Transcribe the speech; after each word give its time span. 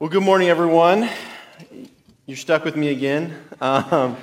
Well, 0.00 0.08
good 0.08 0.22
morning, 0.22 0.48
everyone. 0.48 1.10
You're 2.24 2.38
stuck 2.38 2.64
with 2.64 2.74
me 2.74 2.88
again. 2.88 3.36
Um, 3.60 4.16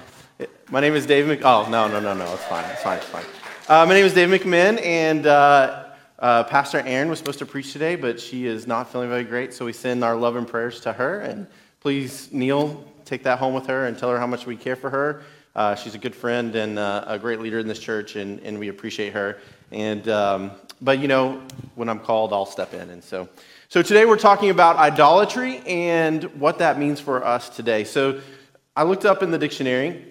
my 0.71 0.79
name 0.79 0.95
is 0.95 1.05
Dave 1.05 1.27
Mc. 1.27 1.45
Oh, 1.45 1.69
no, 1.69 1.87
no, 1.87 1.99
no, 1.99 2.15
no. 2.15 2.33
It's 2.33 2.43
fine. 2.45 2.65
It's 2.71 2.81
fine. 2.81 2.97
It's 2.97 3.05
fine. 3.05 3.23
Uh, 3.67 3.85
my 3.85 3.93
name 3.93 4.03
is 4.03 4.11
Dave 4.15 4.27
McMinn, 4.27 4.83
and 4.83 5.27
uh, 5.27 5.83
uh, 6.17 6.45
Pastor 6.45 6.79
Aaron 6.79 7.09
was 7.09 7.19
supposed 7.19 7.37
to 7.37 7.45
preach 7.45 7.73
today, 7.73 7.95
but 7.95 8.19
she 8.19 8.47
is 8.47 8.65
not 8.65 8.91
feeling 8.91 9.07
very 9.07 9.23
great, 9.23 9.53
so 9.53 9.65
we 9.65 9.71
send 9.71 10.03
our 10.03 10.15
love 10.15 10.35
and 10.35 10.47
prayers 10.47 10.79
to 10.79 10.93
her. 10.93 11.19
And 11.19 11.45
please, 11.79 12.33
Neil, 12.33 12.83
take 13.05 13.21
that 13.25 13.37
home 13.37 13.53
with 13.53 13.67
her 13.67 13.85
and 13.85 13.95
tell 13.95 14.09
her 14.09 14.17
how 14.17 14.25
much 14.25 14.47
we 14.47 14.55
care 14.55 14.75
for 14.75 14.89
her. 14.89 15.21
Uh, 15.55 15.75
she's 15.75 15.93
a 15.93 15.99
good 15.99 16.15
friend 16.15 16.55
and 16.55 16.79
uh, 16.79 17.03
a 17.05 17.19
great 17.19 17.39
leader 17.39 17.59
in 17.59 17.67
this 17.67 17.77
church, 17.77 18.15
and, 18.15 18.39
and 18.39 18.57
we 18.57 18.69
appreciate 18.69 19.13
her. 19.13 19.37
And 19.71 20.09
um, 20.09 20.51
but 20.81 20.97
you 20.97 21.07
know, 21.07 21.43
when 21.75 21.87
I'm 21.87 21.99
called, 21.99 22.33
I'll 22.33 22.47
step 22.47 22.73
in, 22.73 22.89
and 22.89 23.03
so. 23.03 23.29
So 23.69 23.81
today 23.81 24.05
we're 24.05 24.15
talking 24.15 24.49
about 24.49 24.77
idolatry 24.77 25.57
and 25.67 26.23
what 26.39 26.59
that 26.59 26.79
means 26.79 27.01
for 27.01 27.25
us 27.25 27.49
today. 27.49 27.83
So 27.83 28.21
I 28.77 28.83
looked 28.83 29.03
up 29.03 29.21
in 29.21 29.29
the 29.29 29.37
dictionary 29.37 30.05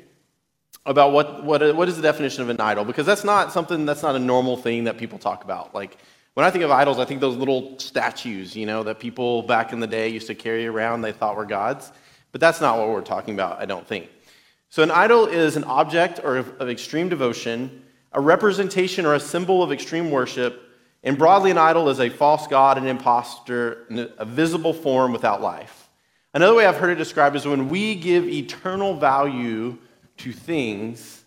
about 0.85 1.13
what, 1.13 1.43
what, 1.43 1.75
what 1.75 1.89
is 1.89 1.97
the 1.97 2.03
definition 2.03 2.43
of 2.43 2.51
an 2.51 2.61
idol, 2.61 2.85
because 2.85 3.07
that's 3.07 3.25
not 3.25 3.55
something, 3.55 3.87
that's 3.87 4.03
not 4.03 4.15
a 4.15 4.19
normal 4.19 4.59
thing 4.59 4.85
that 4.85 4.99
people 4.99 5.19
talk 5.19 5.43
about. 5.43 5.75
Like, 5.75 5.97
when 6.35 6.45
I 6.45 6.51
think 6.51 6.65
of 6.65 6.71
idols, 6.71 6.99
I 6.99 7.07
think 7.07 7.23
those 7.23 7.35
little 7.35 7.79
statues, 7.79 8.55
you 8.55 8.67
know, 8.67 8.83
that 8.83 9.01
people 9.01 9.41
back 9.45 9.73
in 9.73 9.81
the 9.81 9.87
day 9.87 10.11
used 10.11 10.27
to 10.27 10.35
carry 10.35 10.67
around 10.67 11.01
they 11.01 11.13
thought 11.13 11.35
were 11.35 11.47
gods. 11.47 11.93
But 12.33 12.43
that's 12.43 12.61
not 12.61 12.77
what 12.77 12.91
we're 12.91 13.01
talking 13.01 13.33
about, 13.33 13.59
I 13.59 13.65
don't 13.65 13.87
think. 13.87 14.11
So 14.69 14.83
an 14.83 14.91
idol 14.91 15.25
is 15.25 15.57
an 15.57 15.65
object 15.65 16.21
or 16.23 16.37
of, 16.37 16.69
extreme 16.69 17.09
devotion, 17.09 17.85
a 18.13 18.21
representation 18.21 19.07
or 19.07 19.15
a 19.15 19.21
symbol 19.21 19.63
of 19.63 19.73
extreme 19.73 20.11
worship 20.11 20.66
and 21.03 21.17
broadly, 21.17 21.51
an 21.51 21.59
idol 21.59 21.89
is 21.89 22.01
a 22.01 22.09
false 22.09 22.47
god, 22.47 22.79
an 22.79 22.87
impostor, 22.87 23.87
a 24.19 24.25
visible 24.25 24.73
form 24.73 25.13
without 25.13 25.41
life. 25.41 25.89
Another 26.35 26.55
way 26.55 26.67
I've 26.67 26.77
heard 26.77 26.91
it 26.91 26.97
described 26.97 27.37
is 27.37 27.47
when 27.47 27.69
we 27.69 27.95
give 27.95 28.27
eternal 28.27 28.97
value 28.97 29.79
to 30.19 30.33
things 30.33 31.25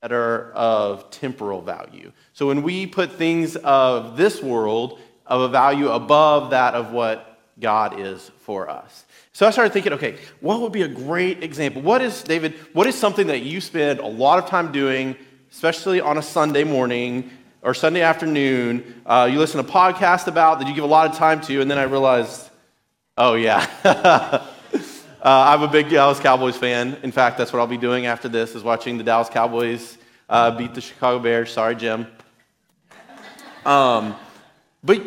that 0.00 0.12
are 0.12 0.50
of 0.52 1.10
temporal 1.10 1.62
value. 1.62 2.10
So 2.32 2.48
when 2.48 2.62
we 2.62 2.86
put 2.86 3.12
things 3.12 3.54
of 3.56 4.16
this 4.16 4.42
world 4.42 4.98
of 5.26 5.42
a 5.42 5.48
value 5.48 5.88
above 5.90 6.50
that 6.50 6.74
of 6.74 6.92
what 6.92 7.38
God 7.60 8.00
is 8.00 8.30
for 8.40 8.68
us. 8.68 9.04
So 9.32 9.46
I 9.46 9.50
started 9.50 9.72
thinking, 9.72 9.92
okay, 9.92 10.18
what 10.40 10.60
would 10.60 10.72
be 10.72 10.82
a 10.82 10.88
great 10.88 11.42
example? 11.42 11.80
What 11.82 12.02
is, 12.02 12.22
David, 12.22 12.54
what 12.72 12.86
is 12.86 12.94
something 12.96 13.28
that 13.28 13.40
you 13.40 13.60
spend 13.60 14.00
a 14.00 14.06
lot 14.06 14.42
of 14.42 14.48
time 14.48 14.72
doing, 14.72 15.16
especially 15.50 16.00
on 16.00 16.18
a 16.18 16.22
Sunday 16.22 16.64
morning, 16.64 17.30
or 17.62 17.74
Sunday 17.74 18.02
afternoon, 18.02 19.02
uh, 19.06 19.28
you 19.30 19.38
listen 19.38 19.62
to 19.64 19.68
a 19.68 19.72
podcast 19.72 20.26
about 20.26 20.58
that 20.58 20.68
you 20.68 20.74
give 20.74 20.82
a 20.82 20.88
lot 20.88 21.08
of 21.08 21.16
time 21.16 21.40
to, 21.42 21.60
and 21.60 21.70
then 21.70 21.78
I 21.78 21.84
realized, 21.84 22.50
oh, 23.16 23.34
yeah. 23.34 23.70
uh, 23.84 24.44
I'm 25.22 25.62
a 25.62 25.68
big 25.68 25.88
Dallas 25.88 26.18
Cowboys 26.18 26.56
fan. 26.56 26.98
In 27.04 27.12
fact, 27.12 27.38
that's 27.38 27.52
what 27.52 27.60
I'll 27.60 27.68
be 27.68 27.76
doing 27.76 28.06
after 28.06 28.28
this, 28.28 28.56
is 28.56 28.64
watching 28.64 28.98
the 28.98 29.04
Dallas 29.04 29.28
Cowboys 29.28 29.96
uh, 30.28 30.50
beat 30.50 30.74
the 30.74 30.80
Chicago 30.80 31.20
Bears. 31.20 31.52
Sorry, 31.52 31.76
Jim. 31.76 32.08
Um, 33.64 34.16
but 34.82 35.00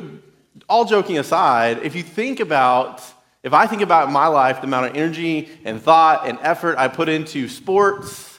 all 0.70 0.86
joking 0.86 1.18
aside, 1.18 1.80
if 1.84 1.94
you 1.94 2.04
think 2.04 2.40
about, 2.40 3.04
if 3.44 3.52
I 3.52 3.68
think 3.68 3.82
about 3.82 4.10
my 4.10 4.28
life, 4.28 4.62
the 4.62 4.68
amount 4.68 4.86
of 4.86 4.96
energy 4.96 5.50
and 5.66 5.82
thought 5.82 6.26
and 6.26 6.40
effort 6.42 6.78
I 6.78 6.88
put 6.88 7.10
into 7.10 7.50
sports, 7.50 8.35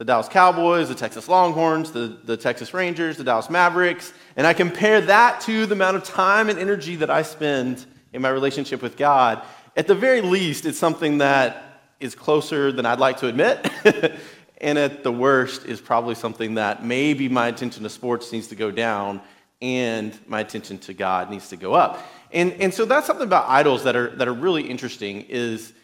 the 0.00 0.06
Dallas 0.06 0.28
Cowboys, 0.28 0.88
the 0.88 0.94
Texas 0.94 1.28
Longhorns, 1.28 1.92
the, 1.92 2.16
the 2.24 2.34
Texas 2.34 2.72
Rangers, 2.72 3.18
the 3.18 3.24
Dallas 3.24 3.50
Mavericks, 3.50 4.14
and 4.34 4.46
I 4.46 4.54
compare 4.54 5.02
that 5.02 5.42
to 5.42 5.66
the 5.66 5.74
amount 5.74 5.98
of 5.98 6.04
time 6.04 6.48
and 6.48 6.58
energy 6.58 6.96
that 6.96 7.10
I 7.10 7.20
spend 7.20 7.84
in 8.14 8.22
my 8.22 8.30
relationship 8.30 8.80
with 8.80 8.96
God, 8.96 9.42
at 9.76 9.86
the 9.86 9.94
very 9.94 10.22
least, 10.22 10.64
it's 10.64 10.78
something 10.78 11.18
that 11.18 11.82
is 12.00 12.14
closer 12.14 12.72
than 12.72 12.86
I'd 12.86 12.98
like 12.98 13.18
to 13.18 13.26
admit. 13.26 13.70
and 14.62 14.78
at 14.78 15.04
the 15.04 15.12
worst, 15.12 15.66
is 15.66 15.82
probably 15.82 16.14
something 16.14 16.54
that 16.54 16.82
maybe 16.82 17.28
my 17.28 17.48
attention 17.48 17.82
to 17.82 17.90
sports 17.90 18.32
needs 18.32 18.46
to 18.46 18.56
go 18.56 18.70
down 18.70 19.20
and 19.60 20.18
my 20.26 20.40
attention 20.40 20.78
to 20.78 20.94
God 20.94 21.28
needs 21.28 21.50
to 21.50 21.58
go 21.58 21.74
up. 21.74 22.02
And, 22.32 22.54
and 22.54 22.72
so 22.72 22.86
that's 22.86 23.06
something 23.06 23.26
about 23.26 23.50
idols 23.50 23.84
that 23.84 23.96
are, 23.96 24.16
that 24.16 24.26
are 24.26 24.32
really 24.32 24.62
interesting 24.62 25.26
is 25.28 25.74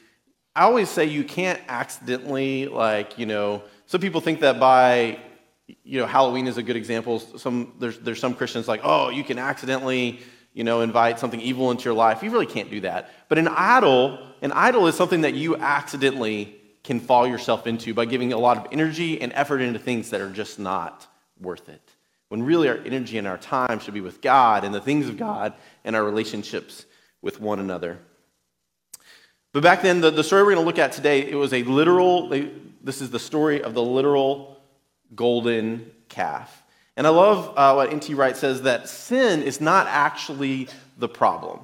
I 0.55 0.63
always 0.63 0.89
say 0.89 1.05
you 1.05 1.23
can't 1.23 1.61
accidentally, 1.69 2.67
like, 2.67 3.19
you 3.19 3.27
know, 3.27 3.63
some 3.87 4.01
people 4.01 4.21
think 4.21 4.41
that 4.41 4.59
by, 4.59 5.19
you 5.85 6.01
know, 6.01 6.07
Halloween 6.07 6.47
is 6.47 6.59
a 6.59 6.63
good 6.63 6.77
example. 6.77 7.21
Some, 7.21 7.73
there's, 7.79 7.99
there's 7.99 8.21
some 8.21 8.35
Christians 8.35 8.69
like, 8.69 8.81
oh, 8.83 9.11
you 9.11 9.25
can 9.25 9.39
accidentally, 9.39 10.21
you 10.53 10.65
know, 10.65 10.81
invite 10.81 11.19
something 11.19 11.41
evil 11.41 11.71
into 11.71 11.85
your 11.85 11.95
life. 11.95 12.23
You 12.23 12.31
really 12.31 12.47
can't 12.47 12.71
do 12.71 12.81
that. 12.81 13.11
But 13.29 13.39
an 13.39 13.49
idol, 13.49 14.19
an 14.43 14.53
idol 14.53 14.87
is 14.87 14.97
something 14.97 15.21
that 15.23 15.35
you 15.35 15.57
accidentally 15.57 16.57
can 16.83 17.01
fall 17.01 17.27
yourself 17.27 17.67
into 17.67 17.95
by 17.95 18.05
giving 18.05 18.33
a 18.33 18.39
lot 18.39 18.57
of 18.57 18.67
energy 18.73 19.21
and 19.21 19.33
effort 19.33 19.61
into 19.61 19.79
things 19.79 20.11
that 20.11 20.21
are 20.21 20.31
just 20.31 20.59
not 20.59 21.07
worth 21.41 21.69
it. 21.69 21.83
When 22.29 22.43
really 22.43 22.69
our 22.69 22.79
energy 22.79 23.19
and 23.19 23.27
our 23.27 23.39
time 23.39 23.79
should 23.79 23.95
be 23.95 24.01
with 24.01 24.21
God 24.21 24.65
and 24.65 24.75
the 24.75 24.81
things 24.81 25.09
of 25.09 25.17
God 25.17 25.55
and 25.85 25.95
our 25.95 26.03
relationships 26.03 26.87
with 27.23 27.41
one 27.41 27.61
another. 27.61 27.99
But 29.57 29.63
back 29.63 29.81
then, 29.81 30.03
the, 30.03 30.11
the 30.11 30.23
story 30.23 30.43
we're 30.43 30.53
going 30.53 30.65
to 30.65 30.67
look 30.67 30.79
at 30.79 30.93
today, 30.93 31.27
it 31.27 31.35
was 31.35 31.55
a 31.55 31.63
literal, 31.63 32.29
this 32.29 33.01
is 33.01 33.09
the 33.09 33.19
story 33.19 33.63
of 33.63 33.73
the 33.73 33.83
literal 33.83 34.61
golden 35.15 35.91
calf. 36.11 36.63
And 36.95 37.07
I 37.07 37.09
love 37.09 37.55
uh, 37.57 37.73
what 37.73 37.91
N.T. 37.91 38.13
Wright 38.13 38.37
says 38.37 38.61
that 38.65 38.87
sin 38.87 39.43
is 39.43 39.59
not 39.59 39.87
actually 39.87 40.69
the 40.99 41.09
problem. 41.09 41.61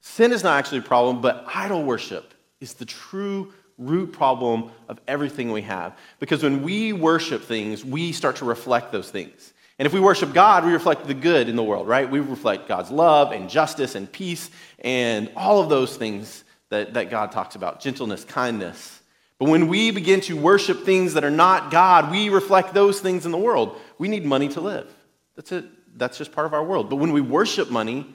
Sin 0.00 0.32
is 0.32 0.42
not 0.42 0.58
actually 0.58 0.78
a 0.78 0.82
problem, 0.84 1.20
but 1.20 1.44
idol 1.54 1.84
worship 1.84 2.32
is 2.60 2.72
the 2.72 2.86
true 2.86 3.52
root 3.76 4.14
problem 4.14 4.70
of 4.88 4.98
everything 5.06 5.52
we 5.52 5.60
have. 5.60 5.94
Because 6.20 6.42
when 6.42 6.62
we 6.62 6.94
worship 6.94 7.42
things, 7.42 7.84
we 7.84 8.12
start 8.12 8.36
to 8.36 8.46
reflect 8.46 8.92
those 8.92 9.10
things. 9.10 9.52
And 9.78 9.84
if 9.84 9.92
we 9.92 10.00
worship 10.00 10.32
God, 10.32 10.64
we 10.64 10.72
reflect 10.72 11.06
the 11.06 11.12
good 11.12 11.50
in 11.50 11.56
the 11.56 11.62
world, 11.62 11.86
right? 11.86 12.10
We 12.10 12.20
reflect 12.20 12.66
God's 12.66 12.90
love 12.90 13.32
and 13.32 13.50
justice 13.50 13.94
and 13.94 14.10
peace 14.10 14.48
and 14.78 15.30
all 15.36 15.60
of 15.60 15.68
those 15.68 15.98
things 15.98 16.44
that, 16.70 16.94
that 16.94 17.10
God 17.10 17.32
talks 17.32 17.54
about 17.54 17.80
gentleness, 17.80 18.24
kindness, 18.24 19.00
but 19.38 19.48
when 19.50 19.68
we 19.68 19.90
begin 19.90 20.20
to 20.22 20.36
worship 20.36 20.84
things 20.84 21.14
that 21.14 21.24
are 21.24 21.30
not 21.30 21.70
God, 21.70 22.10
we 22.10 22.28
reflect 22.30 22.72
those 22.72 23.00
things 23.00 23.26
in 23.26 23.32
the 23.32 23.38
world. 23.38 23.78
We 23.98 24.08
need 24.08 24.24
money 24.24 24.48
to 24.48 24.60
live. 24.60 24.90
That's 25.34 25.52
it. 25.52 25.66
That's 25.98 26.16
just 26.16 26.32
part 26.32 26.46
of 26.46 26.54
our 26.54 26.64
world. 26.64 26.88
But 26.88 26.96
when 26.96 27.12
we 27.12 27.20
worship 27.20 27.70
money, 27.70 28.06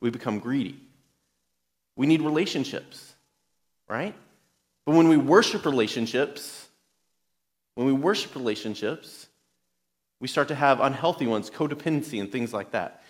we 0.00 0.10
become 0.10 0.38
greedy. 0.38 0.78
We 1.96 2.06
need 2.06 2.22
relationships, 2.22 3.14
right? 3.88 4.14
But 4.84 4.94
when 4.94 5.08
we 5.08 5.16
worship 5.16 5.64
relationships, 5.64 6.68
when 7.74 7.86
we 7.86 7.92
worship 7.92 8.34
relationships, 8.34 9.26
we 10.20 10.28
start 10.28 10.48
to 10.48 10.54
have 10.54 10.80
unhealthy 10.80 11.26
ones, 11.26 11.50
codependency 11.50 12.20
and 12.20 12.30
things 12.30 12.52
like 12.52 12.72
that. 12.72 13.02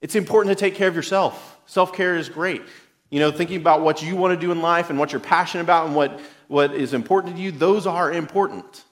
It's 0.00 0.14
important 0.14 0.56
to 0.56 0.60
take 0.60 0.74
care 0.74 0.88
of 0.88 0.96
yourself. 0.96 1.58
Self 1.66 1.92
care 1.92 2.16
is 2.16 2.28
great. 2.28 2.62
You 3.12 3.20
know, 3.20 3.30
thinking 3.30 3.58
about 3.58 3.82
what 3.82 4.02
you 4.02 4.16
want 4.16 4.32
to 4.32 4.40
do 4.40 4.52
in 4.52 4.62
life 4.62 4.88
and 4.88 4.98
what 4.98 5.12
you're 5.12 5.20
passionate 5.20 5.64
about 5.64 5.84
and 5.84 5.94
what 5.94 6.18
what 6.48 6.74
is 6.74 6.94
important 6.94 7.36
to 7.36 7.42
you, 7.42 7.50
those 7.50 7.86
are 7.86 8.10
important. 8.10 8.84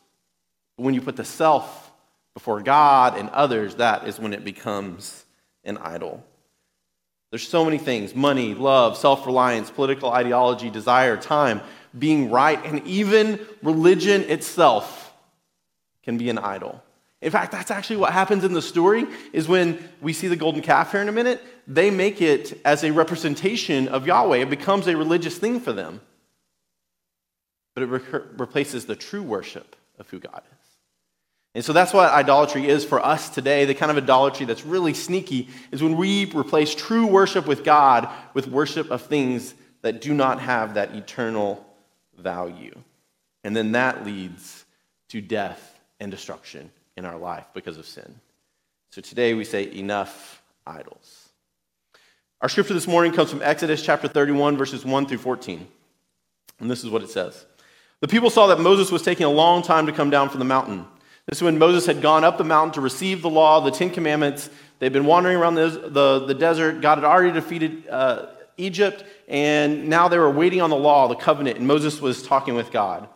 But 0.77 0.85
when 0.85 0.93
you 0.93 1.01
put 1.01 1.17
the 1.17 1.25
self 1.25 1.91
before 2.35 2.61
God 2.61 3.17
and 3.17 3.31
others, 3.31 3.77
that 3.77 4.07
is 4.07 4.21
when 4.21 4.35
it 4.35 4.45
becomes 4.45 5.25
an 5.65 5.79
idol. 5.79 6.23
There's 7.31 7.49
so 7.49 7.65
many 7.65 7.79
things 7.79 8.15
money, 8.15 8.53
love, 8.53 8.99
self 8.99 9.25
reliance, 9.25 9.71
political 9.71 10.11
ideology, 10.11 10.69
desire, 10.69 11.17
time, 11.17 11.63
being 11.99 12.31
right, 12.31 12.63
and 12.63 12.87
even 12.87 13.41
religion 13.63 14.21
itself 14.25 15.15
can 16.03 16.19
be 16.19 16.29
an 16.29 16.37
idol. 16.37 16.83
In 17.23 17.31
fact, 17.31 17.53
that's 17.53 17.71
actually 17.71 17.97
what 17.97 18.13
happens 18.13 18.45
in 18.45 18.55
the 18.55 18.63
story 18.63 19.07
is 19.33 19.47
when 19.47 19.79
we 20.01 20.13
see 20.13 20.29
the 20.29 20.37
golden 20.37 20.63
calf 20.63 20.93
here 20.93 21.03
in 21.03 21.09
a 21.09 21.13
minute, 21.13 21.43
they 21.67 21.91
make 21.91 22.23
it 22.23 22.61
as 22.65 22.83
a 22.83 22.93
representation 22.93 23.89
of 23.89 24.07
Yahweh. 24.07 24.39
It 24.39 24.51
becomes 24.51 24.87
a 24.87 24.97
religious 24.97 25.37
thing 25.37 25.61
for 25.61 25.73
them 25.73 26.01
but 27.75 27.83
it 27.83 27.87
re- 27.87 28.21
replaces 28.37 28.85
the 28.85 28.97
true 28.97 29.23
worship 29.23 29.77
of 29.99 30.09
who 30.11 30.19
God 30.19 30.43
is. 30.53 30.69
And 31.55 31.65
so 31.65 31.73
that's 31.73 31.93
what 31.93 32.13
idolatry 32.13 32.69
is 32.69 32.85
for 32.85 33.05
us 33.05 33.29
today. 33.29 33.65
The 33.65 33.75
kind 33.75 33.91
of 33.91 33.97
idolatry 33.97 34.47
that's 34.47 34.65
really 34.65 34.95
sneaky 34.95 35.49
is 35.73 35.83
when 35.83 35.97
we 35.97 36.27
replace 36.33 36.75
true 36.75 37.07
worship 37.07 37.47
with 37.47 37.65
God 37.65 38.09
with 38.35 38.47
worship 38.47 38.91
of 38.91 39.03
things 39.03 39.55
that 39.83 40.01
do 40.01 40.15
not 40.15 40.41
have 40.41 40.75
that 40.75 40.95
eternal 40.95 41.67
value. 42.17 42.79
And 43.43 43.57
then 43.57 43.73
that 43.73 44.05
leads 44.05 44.65
to 45.09 45.21
death 45.21 45.81
and 45.99 46.11
destruction 46.11 46.71
in 47.01 47.07
our 47.07 47.17
life 47.17 47.47
because 47.55 47.79
of 47.79 47.87
sin. 47.87 48.15
So 48.91 49.01
today 49.01 49.33
we 49.35 49.45
say, 49.45 49.73
enough 49.75 50.43
idols. 50.67 51.31
Our 52.43 52.49
scripture 52.49 52.75
this 52.75 52.87
morning 52.87 53.13
comes 53.13 53.31
from 53.31 53.43
Exodus 53.43 53.83
chapter 53.83 54.07
31, 54.07 54.59
verses 54.59 54.85
1 54.85 55.07
through 55.07 55.19
14. 55.19 55.67
And 56.61 56.71
this 56.71 56.85
is 56.85 56.91
what 56.91 57.03
it 57.03 57.09
says. 57.09 57.47
The 58.01 58.09
people 58.09 58.29
saw 58.29 58.49
that 58.49 58.61
Moses 58.61 58.93
was 58.93 59.03
taking 59.03 59.25
a 59.25 59.31
long 59.31 59.63
time 59.63 59.87
to 59.87 59.93
come 59.93 60.11
down 60.11 60.29
from 60.29 60.41
the 60.41 60.45
mountain. 60.45 60.85
This 61.27 61.39
is 61.39 61.43
when 61.43 61.59
Moses 61.59 61.87
had 61.87 62.03
gone 62.03 62.23
up 62.23 62.37
the 62.37 62.45
mountain 62.45 62.75
to 62.75 62.81
receive 62.83 63.23
the 63.23 63.31
law, 63.31 63.61
the 63.61 63.71
Ten 63.71 63.91
Commandments. 63.91 64.51
They'd 64.79 64.93
been 64.93 65.07
wandering 65.07 65.39
around 65.39 65.55
the, 65.55 65.69
the, 65.69 66.27
the 66.27 66.35
desert. 66.35 66.83
God 66.83 66.99
had 66.99 67.05
already 67.05 67.33
defeated 67.33 67.89
uh, 67.89 68.27
Egypt, 68.59 69.05
and 69.27 69.89
now 69.89 70.09
they 70.09 70.19
were 70.19 70.31
waiting 70.31 70.61
on 70.61 70.69
the 70.69 70.77
law, 70.77 71.09
the 71.09 71.15
covenant, 71.15 71.57
and 71.57 71.67
Moses 71.67 72.01
was 72.01 72.23
talking 72.23 72.55
with 72.55 72.71
God. 72.71 73.09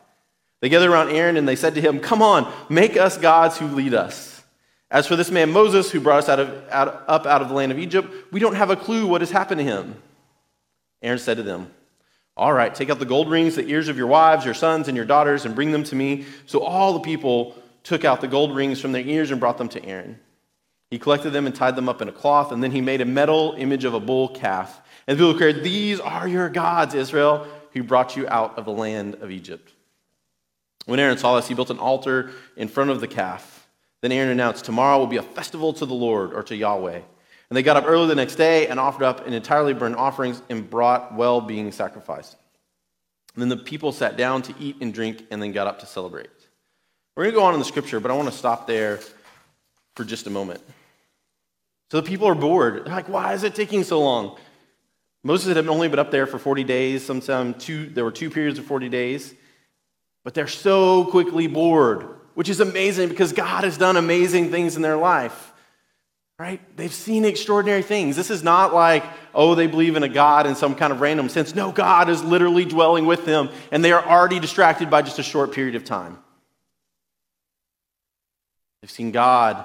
They 0.60 0.68
gathered 0.68 0.90
around 0.90 1.10
Aaron 1.10 1.36
and 1.36 1.46
they 1.46 1.56
said 1.56 1.74
to 1.74 1.80
him, 1.80 2.00
Come 2.00 2.22
on, 2.22 2.52
make 2.68 2.96
us 2.96 3.18
gods 3.18 3.58
who 3.58 3.66
lead 3.66 3.94
us. 3.94 4.42
As 4.90 5.06
for 5.06 5.16
this 5.16 5.30
man 5.30 5.50
Moses, 5.50 5.90
who 5.90 6.00
brought 6.00 6.20
us 6.20 6.28
out 6.28 6.40
of, 6.40 6.68
out, 6.70 7.04
up 7.08 7.26
out 7.26 7.42
of 7.42 7.48
the 7.48 7.54
land 7.54 7.72
of 7.72 7.78
Egypt, 7.78 8.08
we 8.30 8.40
don't 8.40 8.54
have 8.54 8.70
a 8.70 8.76
clue 8.76 9.06
what 9.06 9.20
has 9.20 9.30
happened 9.30 9.58
to 9.58 9.64
him. 9.64 9.96
Aaron 11.02 11.18
said 11.18 11.36
to 11.36 11.42
them, 11.42 11.70
All 12.36 12.52
right, 12.52 12.74
take 12.74 12.90
out 12.90 12.98
the 12.98 13.04
gold 13.04 13.30
rings, 13.30 13.56
the 13.56 13.66
ears 13.66 13.88
of 13.88 13.98
your 13.98 14.06
wives, 14.06 14.44
your 14.44 14.54
sons, 14.54 14.88
and 14.88 14.96
your 14.96 15.04
daughters, 15.04 15.44
and 15.44 15.54
bring 15.54 15.72
them 15.72 15.84
to 15.84 15.96
me. 15.96 16.24
So 16.46 16.60
all 16.62 16.94
the 16.94 17.00
people 17.00 17.56
took 17.82 18.04
out 18.04 18.20
the 18.20 18.28
gold 18.28 18.54
rings 18.54 18.80
from 18.80 18.92
their 18.92 19.04
ears 19.04 19.30
and 19.30 19.38
brought 19.38 19.58
them 19.58 19.68
to 19.70 19.84
Aaron. 19.84 20.18
He 20.90 20.98
collected 20.98 21.30
them 21.30 21.44
and 21.46 21.54
tied 21.54 21.76
them 21.76 21.88
up 21.88 22.00
in 22.00 22.08
a 22.08 22.12
cloth, 22.12 22.52
and 22.52 22.62
then 22.62 22.70
he 22.70 22.80
made 22.80 23.00
a 23.00 23.04
metal 23.04 23.54
image 23.58 23.84
of 23.84 23.94
a 23.94 24.00
bull 24.00 24.28
calf. 24.28 24.80
And 25.06 25.18
the 25.18 25.22
people 25.22 25.32
declared, 25.32 25.62
These 25.62 26.00
are 26.00 26.26
your 26.26 26.48
gods, 26.48 26.94
Israel, 26.94 27.46
who 27.72 27.82
brought 27.82 28.16
you 28.16 28.28
out 28.28 28.56
of 28.56 28.64
the 28.64 28.70
land 28.70 29.16
of 29.16 29.30
Egypt. 29.30 29.73
When 30.86 31.00
Aaron 31.00 31.18
saw 31.18 31.36
this, 31.36 31.48
he 31.48 31.54
built 31.54 31.70
an 31.70 31.78
altar 31.78 32.30
in 32.56 32.68
front 32.68 32.90
of 32.90 33.00
the 33.00 33.08
calf. 33.08 33.66
Then 34.02 34.12
Aaron 34.12 34.30
announced, 34.30 34.64
Tomorrow 34.64 34.98
will 34.98 35.06
be 35.06 35.16
a 35.16 35.22
festival 35.22 35.72
to 35.74 35.86
the 35.86 35.94
Lord 35.94 36.34
or 36.34 36.42
to 36.42 36.56
Yahweh. 36.56 37.00
And 37.50 37.56
they 37.56 37.62
got 37.62 37.76
up 37.76 37.84
early 37.86 38.06
the 38.06 38.14
next 38.14 38.36
day 38.36 38.66
and 38.66 38.80
offered 38.80 39.04
up 39.04 39.26
an 39.26 39.32
entirely 39.32 39.74
burnt 39.74 39.96
offerings 39.96 40.42
and 40.48 40.68
brought 40.68 41.14
well 41.14 41.40
being 41.40 41.70
sacrifice. 41.72 42.36
And 43.34 43.42
then 43.42 43.48
the 43.48 43.56
people 43.56 43.92
sat 43.92 44.16
down 44.16 44.42
to 44.42 44.54
eat 44.60 44.76
and 44.80 44.92
drink 44.92 45.26
and 45.30 45.42
then 45.42 45.52
got 45.52 45.66
up 45.66 45.80
to 45.80 45.86
celebrate. 45.86 46.28
We're 47.16 47.24
going 47.24 47.34
to 47.34 47.40
go 47.40 47.44
on 47.44 47.54
in 47.54 47.60
the 47.60 47.64
scripture, 47.64 48.00
but 48.00 48.10
I 48.10 48.14
want 48.14 48.30
to 48.30 48.36
stop 48.36 48.66
there 48.66 49.00
for 49.94 50.04
just 50.04 50.26
a 50.26 50.30
moment. 50.30 50.60
So 51.90 52.00
the 52.00 52.08
people 52.08 52.26
are 52.26 52.34
bored. 52.34 52.84
They're 52.84 52.94
like, 52.94 53.08
why 53.08 53.34
is 53.34 53.44
it 53.44 53.54
taking 53.54 53.84
so 53.84 54.00
long? 54.00 54.36
Moses 55.22 55.56
had 55.56 55.68
only 55.68 55.88
been 55.88 55.98
up 55.98 56.10
there 56.10 56.26
for 56.26 56.38
40 56.38 56.64
days. 56.64 57.04
Sometime 57.04 57.54
two, 57.54 57.86
there 57.86 58.04
were 58.04 58.12
two 58.12 58.30
periods 58.30 58.58
of 58.58 58.66
40 58.66 58.88
days. 58.88 59.34
But 60.24 60.32
they're 60.34 60.46
so 60.48 61.04
quickly 61.04 61.46
bored, 61.46 62.08
which 62.34 62.48
is 62.48 62.60
amazing 62.60 63.10
because 63.10 63.32
God 63.32 63.62
has 63.62 63.78
done 63.78 63.96
amazing 63.96 64.50
things 64.50 64.74
in 64.74 64.82
their 64.82 64.96
life. 64.96 65.52
Right? 66.38 66.60
They've 66.76 66.92
seen 66.92 67.24
extraordinary 67.24 67.82
things. 67.82 68.16
This 68.16 68.30
is 68.30 68.42
not 68.42 68.74
like, 68.74 69.04
oh, 69.34 69.54
they 69.54 69.68
believe 69.68 69.94
in 69.94 70.02
a 70.02 70.08
God 70.08 70.48
in 70.48 70.56
some 70.56 70.74
kind 70.74 70.92
of 70.92 71.00
random 71.00 71.28
sense. 71.28 71.54
No, 71.54 71.70
God 71.70 72.08
is 72.08 72.24
literally 72.24 72.64
dwelling 72.64 73.06
with 73.06 73.24
them, 73.24 73.50
and 73.70 73.84
they 73.84 73.92
are 73.92 74.04
already 74.04 74.40
distracted 74.40 74.90
by 74.90 75.02
just 75.02 75.20
a 75.20 75.22
short 75.22 75.52
period 75.52 75.76
of 75.76 75.84
time. 75.84 76.18
They've 78.80 78.90
seen 78.90 79.12
God 79.12 79.64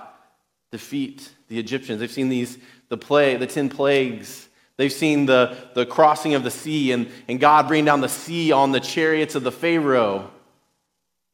defeat 0.72 1.30
the 1.48 1.58
Egyptians. 1.58 2.00
They've 2.00 2.12
seen 2.12 2.30
these, 2.30 2.58
the 2.90 2.98
plague, 2.98 3.40
the 3.40 3.48
10 3.48 3.70
plagues. 3.70 4.48
They've 4.78 4.94
seen 4.94 5.26
the, 5.26 5.58
the 5.74 5.86
crossing 5.86 6.36
of 6.36 6.44
the 6.44 6.52
sea 6.52 6.92
and, 6.92 7.10
and 7.28 7.40
God 7.40 7.68
bring 7.68 7.84
down 7.84 8.02
the 8.02 8.08
sea 8.08 8.52
on 8.52 8.72
the 8.72 8.80
chariots 8.80 9.36
of 9.36 9.44
the 9.44 9.52
Pharaoh 9.52 10.32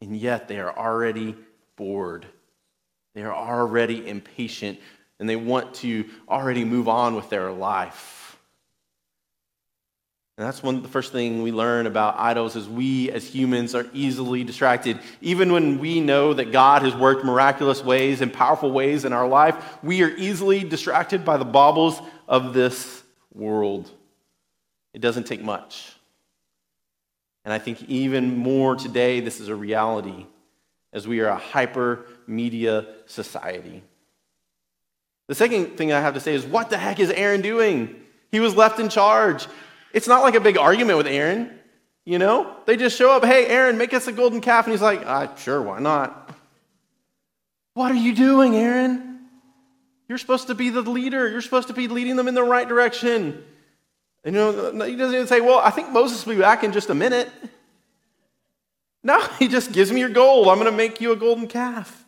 and 0.06 0.16
yet 0.16 0.48
they 0.48 0.60
are 0.60 0.78
already 0.78 1.36
bored. 1.76 2.28
They 3.16 3.24
are 3.24 3.34
already 3.34 4.08
impatient 4.08 4.80
and 5.20 5.28
they 5.28 5.36
want 5.36 5.74
to 5.76 6.06
already 6.30 6.64
move 6.64 6.88
on 6.88 7.16
with 7.16 7.30
their 7.30 7.52
life. 7.52 8.38
And 10.38 10.46
that's 10.46 10.62
one 10.62 10.82
the 10.82 10.90
first 10.90 11.14
thing 11.14 11.42
we 11.42 11.54
learn 11.54 11.88
about 11.88 12.20
idols 12.20 12.58
is 12.58 12.68
we 12.68 13.10
as 13.10 13.26
humans 13.26 13.74
are 13.74 13.88
easily 13.94 14.44
distracted. 14.44 15.00
Even 15.22 15.52
when 15.52 15.80
we 15.80 16.02
know 16.02 16.34
that 16.34 16.52
God 16.52 16.82
has 16.82 16.94
worked 16.94 17.24
miraculous 17.24 17.82
ways 17.84 18.20
and 18.22 18.32
powerful 18.32 18.70
ways 18.70 19.06
in 19.06 19.14
our 19.14 19.28
life, 19.28 19.56
we 19.82 20.04
are 20.04 20.10
easily 20.10 20.64
distracted 20.64 21.24
by 21.24 21.38
the 21.38 21.46
baubles 21.46 22.00
of 22.28 22.54
this 22.54 23.02
world. 23.34 23.90
It 24.94 25.00
doesn't 25.00 25.26
take 25.26 25.42
much. 25.42 25.95
And 27.46 27.54
I 27.54 27.60
think 27.60 27.84
even 27.84 28.38
more 28.38 28.76
today, 28.76 29.20
this 29.20 29.40
is 29.40 29.48
a 29.48 29.56
reality 29.56 30.26
as 30.92 31.08
we 31.08 31.20
are 31.20 31.28
a 31.28 31.38
hyper 31.38 32.06
media 32.26 32.88
society. 33.06 33.84
The 35.28 35.36
second 35.36 35.78
thing 35.78 35.94
I 35.94 36.02
have 36.02 36.16
to 36.16 36.20
say 36.20 36.34
is 36.34 36.44
what 36.44 36.70
the 36.72 36.78
heck 36.78 37.00
is 37.00 37.12
Aaron 37.12 37.42
doing? 37.42 37.96
He 38.32 38.40
was 38.40 38.56
left 38.56 38.80
in 38.80 38.90
charge. 38.90 39.48
It's 39.94 40.08
not 40.08 40.24
like 40.24 40.36
a 40.36 40.40
big 40.40 40.58
argument 40.58 40.98
with 40.98 41.08
Aaron, 41.08 41.58
you 42.04 42.18
know? 42.18 42.56
They 42.66 42.78
just 42.78 42.98
show 42.98 43.12
up, 43.12 43.24
hey, 43.24 43.48
Aaron, 43.48 43.78
make 43.78 43.94
us 43.94 44.08
a 44.08 44.12
golden 44.12 44.42
calf. 44.42 44.66
And 44.66 44.74
he's 44.74 44.82
like, 44.82 45.04
ah, 45.06 45.34
sure, 45.36 45.62
why 45.62 45.80
not? 45.80 46.32
What 47.76 47.92
are 47.92 47.96
you 47.96 48.16
doing, 48.16 48.56
Aaron? 48.56 49.20
You're 50.08 50.18
supposed 50.18 50.48
to 50.48 50.56
be 50.56 50.70
the 50.70 50.82
leader. 50.82 51.28
You're 51.30 51.42
supposed 51.42 51.68
to 51.68 51.74
be 51.74 51.88
leading 51.88 52.16
them 52.16 52.28
in 52.28 52.36
the 52.36 52.44
right 52.44 52.68
direction. 52.68 53.44
And 54.26 54.36
you 54.36 54.42
know, 54.42 54.86
he 54.86 54.96
doesn't 54.96 55.16
even 55.16 55.28
say, 55.28 55.40
Well, 55.40 55.60
I 55.60 55.70
think 55.70 55.92
Moses 55.92 56.26
will 56.26 56.36
be 56.36 56.42
back 56.42 56.64
in 56.64 56.74
just 56.74 56.90
a 56.90 56.96
minute. 56.96 57.30
No, 59.04 59.22
he 59.40 59.48
just 59.48 59.72
gives 59.72 59.92
me 59.92 60.02
your 60.02 60.10
gold. 60.10 60.48
I'm 60.50 60.56
going 60.56 60.70
to 60.70 60.76
make 60.76 61.00
you 61.00 61.14
a 61.14 61.16
golden 61.16 61.48
calf. 61.48 62.02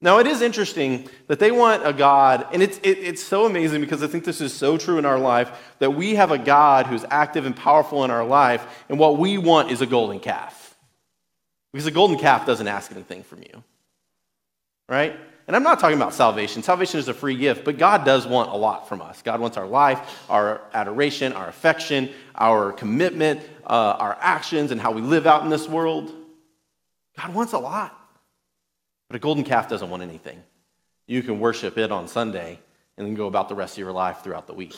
Now, 0.00 0.18
it 0.18 0.26
is 0.26 0.42
interesting 0.42 1.08
that 1.28 1.38
they 1.38 1.52
want 1.52 1.86
a 1.86 1.92
God, 1.92 2.48
and 2.52 2.60
it's, 2.60 2.78
it, 2.78 2.98
it's 2.98 3.22
so 3.22 3.46
amazing 3.46 3.80
because 3.80 4.02
I 4.02 4.08
think 4.08 4.24
this 4.24 4.40
is 4.40 4.52
so 4.52 4.76
true 4.76 4.98
in 4.98 5.04
our 5.04 5.18
life 5.18 5.76
that 5.78 5.92
we 5.92 6.16
have 6.16 6.32
a 6.32 6.38
God 6.38 6.86
who's 6.86 7.04
active 7.08 7.46
and 7.46 7.54
powerful 7.54 8.02
in 8.02 8.10
our 8.10 8.24
life, 8.24 8.66
and 8.88 8.98
what 8.98 9.16
we 9.16 9.38
want 9.38 9.70
is 9.70 9.80
a 9.80 9.86
golden 9.86 10.18
calf. 10.18 10.76
Because 11.72 11.86
a 11.86 11.92
golden 11.92 12.18
calf 12.18 12.44
doesn't 12.46 12.66
ask 12.66 12.90
anything 12.90 13.22
from 13.22 13.42
you, 13.42 13.62
right? 14.88 15.16
And 15.46 15.56
I'm 15.56 15.62
not 15.62 15.80
talking 15.80 15.96
about 15.96 16.14
salvation. 16.14 16.62
Salvation 16.62 17.00
is 17.00 17.08
a 17.08 17.14
free 17.14 17.36
gift, 17.36 17.64
but 17.64 17.76
God 17.76 18.04
does 18.04 18.26
want 18.26 18.50
a 18.50 18.56
lot 18.56 18.88
from 18.88 19.02
us. 19.02 19.22
God 19.22 19.40
wants 19.40 19.56
our 19.56 19.66
life, 19.66 20.24
our 20.30 20.60
adoration, 20.72 21.32
our 21.32 21.48
affection, 21.48 22.10
our 22.34 22.72
commitment, 22.72 23.40
uh, 23.66 23.96
our 23.98 24.16
actions, 24.20 24.70
and 24.70 24.80
how 24.80 24.92
we 24.92 25.00
live 25.00 25.26
out 25.26 25.42
in 25.42 25.50
this 25.50 25.68
world. 25.68 26.12
God 27.16 27.34
wants 27.34 27.52
a 27.52 27.58
lot. 27.58 27.98
But 29.08 29.16
a 29.16 29.18
golden 29.18 29.44
calf 29.44 29.68
doesn't 29.68 29.90
want 29.90 30.02
anything. 30.02 30.42
You 31.06 31.22
can 31.22 31.40
worship 31.40 31.76
it 31.76 31.90
on 31.90 32.08
Sunday 32.08 32.58
and 32.96 33.06
then 33.06 33.14
go 33.14 33.26
about 33.26 33.48
the 33.48 33.54
rest 33.54 33.74
of 33.74 33.78
your 33.78 33.92
life 33.92 34.22
throughout 34.22 34.46
the 34.46 34.54
week. 34.54 34.76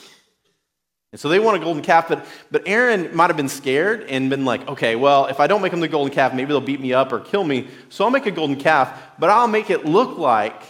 And 1.14 1.20
so 1.20 1.28
they 1.28 1.38
want 1.38 1.56
a 1.56 1.60
golden 1.60 1.80
calf, 1.80 2.08
but, 2.08 2.26
but 2.50 2.64
Aaron 2.66 3.14
might 3.14 3.28
have 3.28 3.36
been 3.36 3.48
scared 3.48 4.02
and 4.08 4.28
been 4.28 4.44
like, 4.44 4.66
okay, 4.66 4.96
well, 4.96 5.26
if 5.26 5.38
I 5.38 5.46
don't 5.46 5.62
make 5.62 5.70
them 5.70 5.78
the 5.78 5.86
golden 5.86 6.12
calf, 6.12 6.34
maybe 6.34 6.48
they'll 6.48 6.60
beat 6.60 6.80
me 6.80 6.92
up 6.92 7.12
or 7.12 7.20
kill 7.20 7.44
me. 7.44 7.68
So 7.88 8.04
I'll 8.04 8.10
make 8.10 8.26
a 8.26 8.32
golden 8.32 8.56
calf, 8.56 9.00
but 9.16 9.30
I'll 9.30 9.46
make 9.46 9.70
it 9.70 9.84
look 9.84 10.18
like 10.18 10.60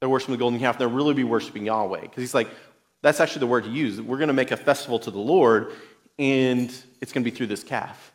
they're 0.00 0.08
worshiping 0.08 0.32
the 0.32 0.38
golden 0.38 0.58
calf. 0.58 0.78
They'll 0.78 0.88
really 0.88 1.12
be 1.12 1.24
worshiping 1.24 1.66
Yahweh. 1.66 2.00
Because 2.00 2.22
he's 2.22 2.32
like, 2.32 2.48
that's 3.02 3.20
actually 3.20 3.40
the 3.40 3.46
word 3.46 3.64
to 3.64 3.70
use. 3.70 4.00
We're 4.00 4.16
going 4.16 4.28
to 4.28 4.32
make 4.32 4.52
a 4.52 4.56
festival 4.56 4.98
to 5.00 5.10
the 5.10 5.18
Lord, 5.18 5.72
and 6.18 6.74
it's 7.02 7.12
going 7.12 7.22
to 7.22 7.30
be 7.30 7.36
through 7.36 7.48
this 7.48 7.62
calf. 7.62 8.10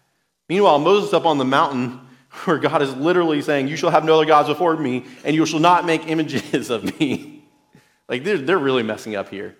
Meanwhile, 0.49 0.79
Moses 0.79 1.13
up 1.13 1.27
on 1.27 1.37
the 1.37 1.45
mountain 1.45 1.99
where 2.45 2.57
God 2.57 2.81
is 2.81 2.95
literally 2.95 3.43
saying, 3.43 3.67
You 3.67 3.77
shall 3.77 3.91
have 3.91 4.03
no 4.03 4.15
other 4.15 4.25
gods 4.25 4.49
before 4.49 4.75
me, 4.75 5.05
and 5.23 5.35
you 5.35 5.45
shall 5.45 5.59
not 5.59 5.85
make 5.85 6.07
images 6.07 6.71
of 6.71 6.99
me. 6.99 7.43
like, 8.09 8.23
they're, 8.23 8.39
they're 8.39 8.57
really 8.57 8.81
messing 8.81 9.15
up 9.15 9.29
here. 9.29 9.55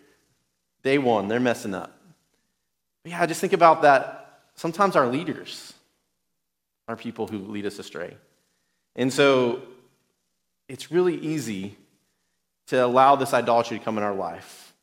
Day 0.84 0.98
one, 0.98 1.28
they're 1.28 1.40
messing 1.40 1.74
up. 1.74 1.98
But 3.04 3.12
yeah, 3.12 3.26
just 3.26 3.42
think 3.42 3.54
about 3.54 3.82
that. 3.82 4.42
Sometimes 4.56 4.96
our 4.96 5.08
leaders 5.08 5.74
are 6.88 6.96
people 6.96 7.28
who 7.28 7.40
lead 7.40 7.66
us 7.66 7.80
astray. 7.80 8.16
And 8.96 9.12
so 9.12 9.62
it's 10.68 10.92
really 10.92 11.16
easy 11.16 11.78
to 12.68 12.86
allow 12.86 13.16
this 13.16 13.34
idolatry 13.34 13.80
to 13.80 13.86
come 13.86 13.98
in 13.98 14.04
our 14.04 14.16
life, 14.16 14.74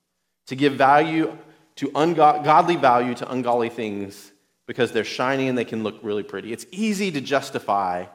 to 0.46 0.56
give 0.56 0.74
value 0.74 1.36
to 1.76 1.90
ungodly 1.94 2.76
value 2.76 3.14
to 3.14 3.30
ungodly 3.30 3.68
things 3.68 4.32
because 4.66 4.92
they're 4.92 5.04
shiny 5.04 5.48
and 5.48 5.58
they 5.58 5.64
can 5.64 5.82
look 5.82 5.98
really 6.02 6.22
pretty. 6.22 6.52
It's 6.52 6.66
easy 6.70 7.10
to 7.10 7.20
justify 7.20 8.06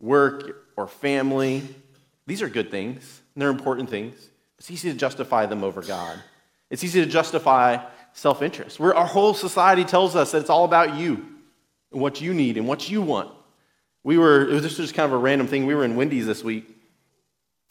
work 0.00 0.66
or 0.76 0.86
family. 0.86 1.62
These 2.26 2.42
are 2.42 2.48
good 2.48 2.70
things, 2.70 3.22
they're 3.36 3.50
important 3.50 3.90
things. 3.90 4.28
It's 4.58 4.70
easy 4.70 4.92
to 4.92 4.96
justify 4.96 5.46
them 5.46 5.64
over 5.64 5.80
God. 5.80 6.22
It's 6.70 6.84
easy 6.84 7.04
to 7.04 7.10
justify 7.10 7.84
self 8.12 8.42
interest. 8.42 8.80
Our 8.80 9.06
whole 9.06 9.34
society 9.34 9.84
tells 9.84 10.16
us 10.16 10.32
that 10.32 10.38
it's 10.38 10.50
all 10.50 10.64
about 10.64 10.96
you 10.96 11.26
and 11.92 12.00
what 12.00 12.20
you 12.20 12.32
need 12.32 12.56
and 12.56 12.66
what 12.66 12.88
you 12.88 13.02
want. 13.02 13.30
We 14.02 14.16
were, 14.16 14.48
it 14.48 14.52
was 14.52 14.76
just, 14.76 14.94
kind 14.94 15.06
of 15.06 15.12
a 15.12 15.18
random 15.18 15.46
thing. 15.46 15.66
We 15.66 15.74
were 15.74 15.84
in 15.84 15.94
Wendy's 15.94 16.26
this 16.26 16.42
week, 16.42 16.66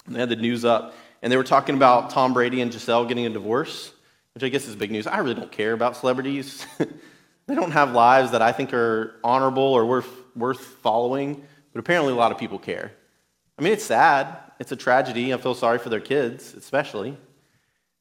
and 0.05 0.15
they 0.15 0.19
had 0.19 0.29
the 0.29 0.35
news 0.35 0.63
up, 0.63 0.93
and 1.21 1.31
they 1.31 1.37
were 1.37 1.43
talking 1.43 1.75
about 1.75 2.11
Tom 2.11 2.33
Brady 2.33 2.61
and 2.61 2.71
Gisele 2.71 3.05
getting 3.05 3.25
a 3.25 3.29
divorce, 3.29 3.91
which 4.35 4.43
I 4.43 4.49
guess 4.49 4.67
is 4.67 4.75
big 4.75 4.91
news. 4.91 5.07
I 5.07 5.17
really 5.19 5.33
don't 5.33 5.51
care 5.51 5.73
about 5.73 5.97
celebrities. 5.97 6.67
they 7.47 7.55
don't 7.55 7.71
have 7.71 7.93
lives 7.93 8.31
that 8.31 8.43
I 8.43 8.51
think 8.51 8.73
are 8.73 9.15
honorable 9.23 9.63
or 9.63 9.85
worth, 9.85 10.09
worth 10.35 10.59
following, 10.59 11.43
but 11.73 11.79
apparently 11.79 12.13
a 12.13 12.15
lot 12.15 12.31
of 12.31 12.37
people 12.37 12.59
care. 12.59 12.91
I 13.57 13.63
mean, 13.63 13.73
it's 13.73 13.83
sad. 13.83 14.37
It's 14.59 14.71
a 14.71 14.75
tragedy. 14.75 15.33
I 15.33 15.37
feel 15.37 15.55
sorry 15.55 15.79
for 15.79 15.89
their 15.89 15.99
kids, 15.99 16.53
especially. 16.53 17.17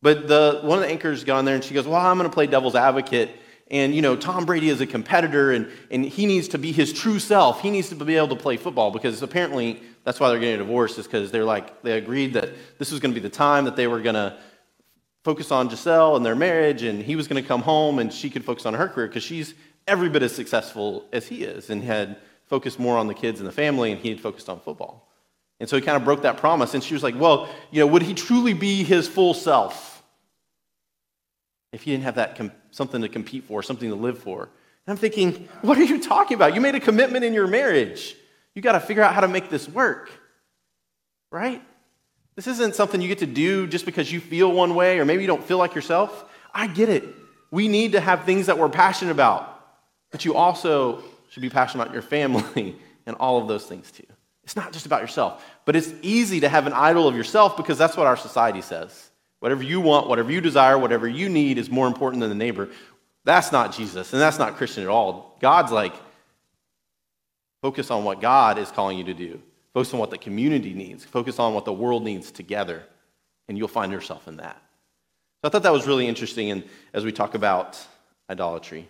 But 0.00 0.28
the, 0.28 0.60
one 0.62 0.78
of 0.78 0.84
the 0.84 0.90
anchors 0.90 1.24
got 1.24 1.38
on 1.38 1.44
there 1.44 1.54
and 1.54 1.64
she 1.64 1.74
goes, 1.74 1.86
Well, 1.86 1.96
I'm 1.96 2.18
going 2.18 2.28
to 2.28 2.34
play 2.34 2.46
devil's 2.46 2.74
advocate. 2.74 3.30
And, 3.70 3.94
you 3.94 4.00
know, 4.00 4.16
Tom 4.16 4.46
Brady 4.46 4.70
is 4.70 4.80
a 4.80 4.86
competitor 4.86 5.52
and, 5.52 5.68
and 5.90 6.04
he 6.04 6.24
needs 6.24 6.48
to 6.48 6.58
be 6.58 6.72
his 6.72 6.92
true 6.92 7.18
self. 7.18 7.60
He 7.60 7.70
needs 7.70 7.90
to 7.90 7.96
be 7.96 8.16
able 8.16 8.28
to 8.28 8.36
play 8.36 8.56
football 8.56 8.90
because 8.90 9.22
apparently 9.22 9.82
that's 10.04 10.18
why 10.18 10.30
they're 10.30 10.38
getting 10.38 10.54
a 10.54 10.58
divorce, 10.58 10.96
is 10.96 11.06
because 11.06 11.30
they're 11.30 11.44
like, 11.44 11.82
they 11.82 11.98
agreed 11.98 12.32
that 12.32 12.50
this 12.78 12.90
was 12.90 13.00
going 13.00 13.12
to 13.12 13.20
be 13.20 13.22
the 13.22 13.34
time 13.34 13.66
that 13.66 13.76
they 13.76 13.86
were 13.86 14.00
going 14.00 14.14
to 14.14 14.38
focus 15.22 15.50
on 15.50 15.68
Gisele 15.68 16.16
and 16.16 16.24
their 16.24 16.34
marriage, 16.34 16.82
and 16.82 17.02
he 17.02 17.14
was 17.14 17.28
going 17.28 17.42
to 17.42 17.46
come 17.46 17.60
home 17.60 17.98
and 17.98 18.10
she 18.10 18.30
could 18.30 18.44
focus 18.44 18.64
on 18.64 18.72
her 18.72 18.88
career 18.88 19.08
because 19.08 19.22
she's 19.22 19.52
every 19.86 20.08
bit 20.08 20.22
as 20.22 20.34
successful 20.34 21.06
as 21.12 21.26
he 21.26 21.44
is 21.44 21.68
and 21.68 21.82
had 21.82 22.16
focused 22.46 22.78
more 22.78 22.96
on 22.96 23.06
the 23.06 23.14
kids 23.14 23.40
and 23.40 23.46
the 23.46 23.52
family, 23.52 23.92
and 23.92 24.00
he 24.00 24.08
had 24.08 24.20
focused 24.20 24.48
on 24.48 24.60
football. 24.60 25.07
And 25.60 25.68
so 25.68 25.76
he 25.76 25.82
kind 25.82 25.96
of 25.96 26.04
broke 26.04 26.22
that 26.22 26.36
promise. 26.36 26.74
And 26.74 26.82
she 26.82 26.94
was 26.94 27.02
like, 27.02 27.18
Well, 27.18 27.48
you 27.70 27.80
know, 27.80 27.86
would 27.88 28.02
he 28.02 28.14
truly 28.14 28.54
be 28.54 28.84
his 28.84 29.08
full 29.08 29.34
self 29.34 30.02
if 31.72 31.82
he 31.82 31.90
didn't 31.90 32.04
have 32.04 32.14
that 32.14 32.36
com- 32.36 32.52
something 32.70 33.02
to 33.02 33.08
compete 33.08 33.44
for, 33.44 33.62
something 33.62 33.88
to 33.88 33.96
live 33.96 34.18
for? 34.18 34.42
And 34.44 34.92
I'm 34.92 34.96
thinking, 34.96 35.48
What 35.62 35.78
are 35.78 35.84
you 35.84 36.00
talking 36.00 36.36
about? 36.36 36.54
You 36.54 36.60
made 36.60 36.74
a 36.74 36.80
commitment 36.80 37.24
in 37.24 37.34
your 37.34 37.46
marriage. 37.46 38.16
You 38.54 38.62
got 38.62 38.72
to 38.72 38.80
figure 38.80 39.02
out 39.02 39.14
how 39.14 39.20
to 39.20 39.28
make 39.28 39.50
this 39.50 39.68
work, 39.68 40.10
right? 41.30 41.62
This 42.34 42.46
isn't 42.46 42.76
something 42.76 43.00
you 43.00 43.08
get 43.08 43.18
to 43.18 43.26
do 43.26 43.66
just 43.66 43.84
because 43.84 44.12
you 44.12 44.20
feel 44.20 44.52
one 44.52 44.74
way 44.76 45.00
or 45.00 45.04
maybe 45.04 45.22
you 45.22 45.26
don't 45.26 45.42
feel 45.42 45.58
like 45.58 45.74
yourself. 45.74 46.24
I 46.54 46.68
get 46.68 46.88
it. 46.88 47.04
We 47.50 47.68
need 47.68 47.92
to 47.92 48.00
have 48.00 48.24
things 48.24 48.46
that 48.46 48.58
we're 48.58 48.68
passionate 48.68 49.10
about, 49.10 49.60
but 50.10 50.24
you 50.24 50.34
also 50.34 51.02
should 51.30 51.40
be 51.40 51.50
passionate 51.50 51.82
about 51.82 51.92
your 51.92 52.02
family 52.02 52.76
and 53.06 53.16
all 53.16 53.40
of 53.40 53.48
those 53.48 53.66
things 53.66 53.90
too. 53.90 54.06
It's 54.48 54.56
not 54.56 54.72
just 54.72 54.86
about 54.86 55.02
yourself, 55.02 55.44
but 55.66 55.76
it's 55.76 55.92
easy 56.00 56.40
to 56.40 56.48
have 56.48 56.66
an 56.66 56.72
idol 56.72 57.06
of 57.06 57.14
yourself 57.14 57.54
because 57.54 57.76
that's 57.76 57.98
what 57.98 58.06
our 58.06 58.16
society 58.16 58.62
says. 58.62 59.10
Whatever 59.40 59.62
you 59.62 59.78
want, 59.78 60.08
whatever 60.08 60.32
you 60.32 60.40
desire, 60.40 60.78
whatever 60.78 61.06
you 61.06 61.28
need 61.28 61.58
is 61.58 61.68
more 61.68 61.86
important 61.86 62.22
than 62.22 62.30
the 62.30 62.34
neighbor. 62.34 62.70
That's 63.24 63.52
not 63.52 63.74
Jesus, 63.74 64.14
and 64.14 64.22
that's 64.22 64.38
not 64.38 64.56
Christian 64.56 64.84
at 64.84 64.88
all. 64.88 65.36
God's 65.42 65.70
like, 65.70 65.92
focus 67.60 67.90
on 67.90 68.04
what 68.04 68.22
God 68.22 68.56
is 68.56 68.70
calling 68.70 68.96
you 68.96 69.04
to 69.04 69.12
do, 69.12 69.38
focus 69.74 69.92
on 69.92 70.00
what 70.00 70.08
the 70.08 70.16
community 70.16 70.72
needs, 70.72 71.04
focus 71.04 71.38
on 71.38 71.52
what 71.52 71.66
the 71.66 71.72
world 71.74 72.02
needs 72.02 72.30
together, 72.30 72.82
and 73.48 73.58
you'll 73.58 73.68
find 73.68 73.92
yourself 73.92 74.28
in 74.28 74.38
that. 74.38 74.56
So 75.42 75.48
I 75.48 75.48
thought 75.50 75.64
that 75.64 75.74
was 75.74 75.86
really 75.86 76.08
interesting 76.08 76.50
and 76.50 76.64
as 76.94 77.04
we 77.04 77.12
talk 77.12 77.34
about 77.34 77.78
idolatry. 78.30 78.88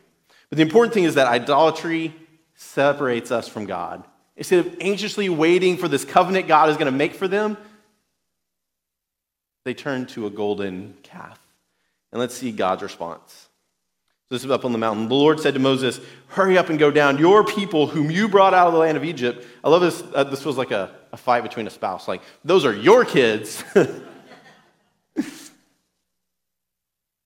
But 0.51 0.59
the 0.59 0.63
important 0.63 0.95
thing 0.95 1.03
is 1.03 1.17
that 1.17 1.27
idolatry 1.27 2.15
separates 2.55 3.33
us 3.33 3.49
from 3.49 3.67
God. 3.67 4.07
Instead 4.39 4.65
of 4.65 4.77
anxiously 4.81 5.29
waiting 5.29 5.77
for 5.77 5.89
this 5.89 6.05
covenant 6.05 6.47
God 6.47 6.71
is 6.71 6.77
going 6.77 6.91
to 6.91 6.97
make 6.97 7.13
for 7.15 7.27
them, 7.27 7.57
they 9.65 9.75
turn 9.75 10.07
to 10.07 10.27
a 10.27 10.31
golden 10.31 10.95
calf. 11.03 11.39
And 12.13 12.21
let's 12.21 12.35
see 12.35 12.53
God's 12.53 12.83
response. 12.83 13.49
So 14.29 14.37
this 14.37 14.45
is 14.45 14.51
up 14.51 14.65
on 14.65 14.71
the 14.71 14.79
mountain. 14.79 15.09
The 15.09 15.15
Lord 15.15 15.41
said 15.41 15.55
to 15.55 15.61
Moses, 15.61 16.01
Hurry 16.29 16.57
up 16.57 16.71
and 16.71 16.79
go 16.79 16.93
down. 16.93 17.19
Your 17.19 17.45
people, 17.45 17.89
whom 17.89 18.13
you 18.13 18.29
brought 18.29 18.55
out 18.55 18.69
of 18.69 18.73
the 18.73 18.79
land 18.79 18.97
of 18.97 19.05
Egypt. 19.05 19.45
I 19.65 19.69
love 19.71 19.83
this. 19.83 20.05
Uh, 20.15 20.23
this 20.25 20.45
was 20.45 20.57
like 20.57 20.71
a, 20.71 20.95
a 21.13 21.17
fight 21.17 21.43
between 21.43 21.67
a 21.67 21.71
spouse. 21.71 22.07
Like, 22.07 22.23
those 22.45 22.65
are 22.65 22.73
your 22.73 23.05
kids. 23.05 23.65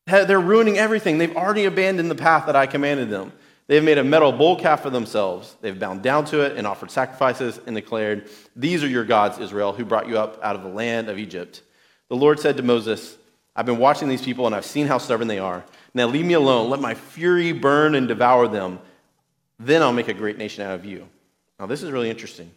They're 0.06 0.40
ruining 0.40 0.78
everything. 0.78 1.18
They've 1.18 1.36
already 1.36 1.64
abandoned 1.66 2.10
the 2.10 2.14
path 2.14 2.46
that 2.46 2.56
I 2.56 2.66
commanded 2.66 3.10
them. 3.10 3.32
They 3.72 3.76
have 3.76 3.86
made 3.86 3.96
a 3.96 4.04
metal 4.04 4.32
bull 4.32 4.56
calf 4.56 4.82
for 4.82 4.90
themselves. 4.90 5.56
They've 5.62 5.80
bound 5.80 6.02
down 6.02 6.26
to 6.26 6.42
it 6.42 6.58
and 6.58 6.66
offered 6.66 6.90
sacrifices 6.90 7.58
and 7.66 7.74
declared, 7.74 8.28
These 8.54 8.84
are 8.84 8.86
your 8.86 9.06
gods, 9.06 9.38
Israel, 9.38 9.72
who 9.72 9.86
brought 9.86 10.06
you 10.06 10.18
up 10.18 10.38
out 10.44 10.56
of 10.56 10.62
the 10.62 10.68
land 10.68 11.08
of 11.08 11.18
Egypt. 11.18 11.62
The 12.10 12.14
Lord 12.14 12.38
said 12.38 12.58
to 12.58 12.62
Moses, 12.62 13.16
I've 13.56 13.64
been 13.64 13.78
watching 13.78 14.08
these 14.08 14.20
people 14.20 14.44
and 14.44 14.54
I've 14.54 14.66
seen 14.66 14.88
how 14.88 14.98
stubborn 14.98 15.26
they 15.26 15.38
are. 15.38 15.64
Now 15.94 16.06
leave 16.06 16.26
me 16.26 16.34
alone. 16.34 16.68
Let 16.68 16.80
my 16.80 16.92
fury 16.92 17.52
burn 17.52 17.94
and 17.94 18.06
devour 18.06 18.46
them. 18.46 18.78
Then 19.58 19.80
I'll 19.80 19.94
make 19.94 20.08
a 20.08 20.12
great 20.12 20.36
nation 20.36 20.62
out 20.64 20.74
of 20.74 20.84
you. 20.84 21.08
Now, 21.58 21.64
this 21.64 21.82
is 21.82 21.90
really 21.90 22.10
interesting. 22.10 22.50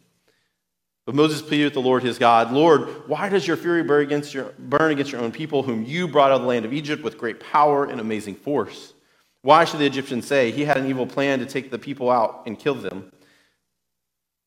But 1.06 1.16
Moses 1.16 1.42
pleaded 1.42 1.64
with 1.64 1.76
the 1.76 1.80
Lord 1.80 2.04
his 2.04 2.20
God, 2.20 2.52
Lord, 2.52 3.08
why 3.08 3.30
does 3.30 3.48
your 3.48 3.56
fury 3.56 3.84
burn 3.84 4.04
against 4.04 4.34
your, 4.34 4.52
burn 4.60 4.92
against 4.92 5.14
your 5.14 5.22
own 5.22 5.32
people, 5.32 5.64
whom 5.64 5.86
you 5.86 6.10
brought 6.10 6.32
out 6.32 6.36
of 6.36 6.42
the 6.42 6.48
land 6.50 6.66
of 6.66 6.74
Egypt 6.74 7.06
with 7.06 7.18
great 7.18 7.40
power 7.40 7.86
and 7.86 8.02
amazing 8.02 8.36
force? 8.36 8.92
Why 9.46 9.64
should 9.64 9.80
the 9.80 9.86
Egyptians 9.86 10.26
say, 10.26 10.50
He 10.50 10.66
had 10.66 10.78
an 10.78 10.88
evil 10.88 11.06
plan 11.06 11.38
to 11.38 11.46
take 11.46 11.70
the 11.70 11.78
people 11.78 12.10
out 12.10 12.42
and 12.48 12.58
kill 12.58 12.74
them, 12.74 13.12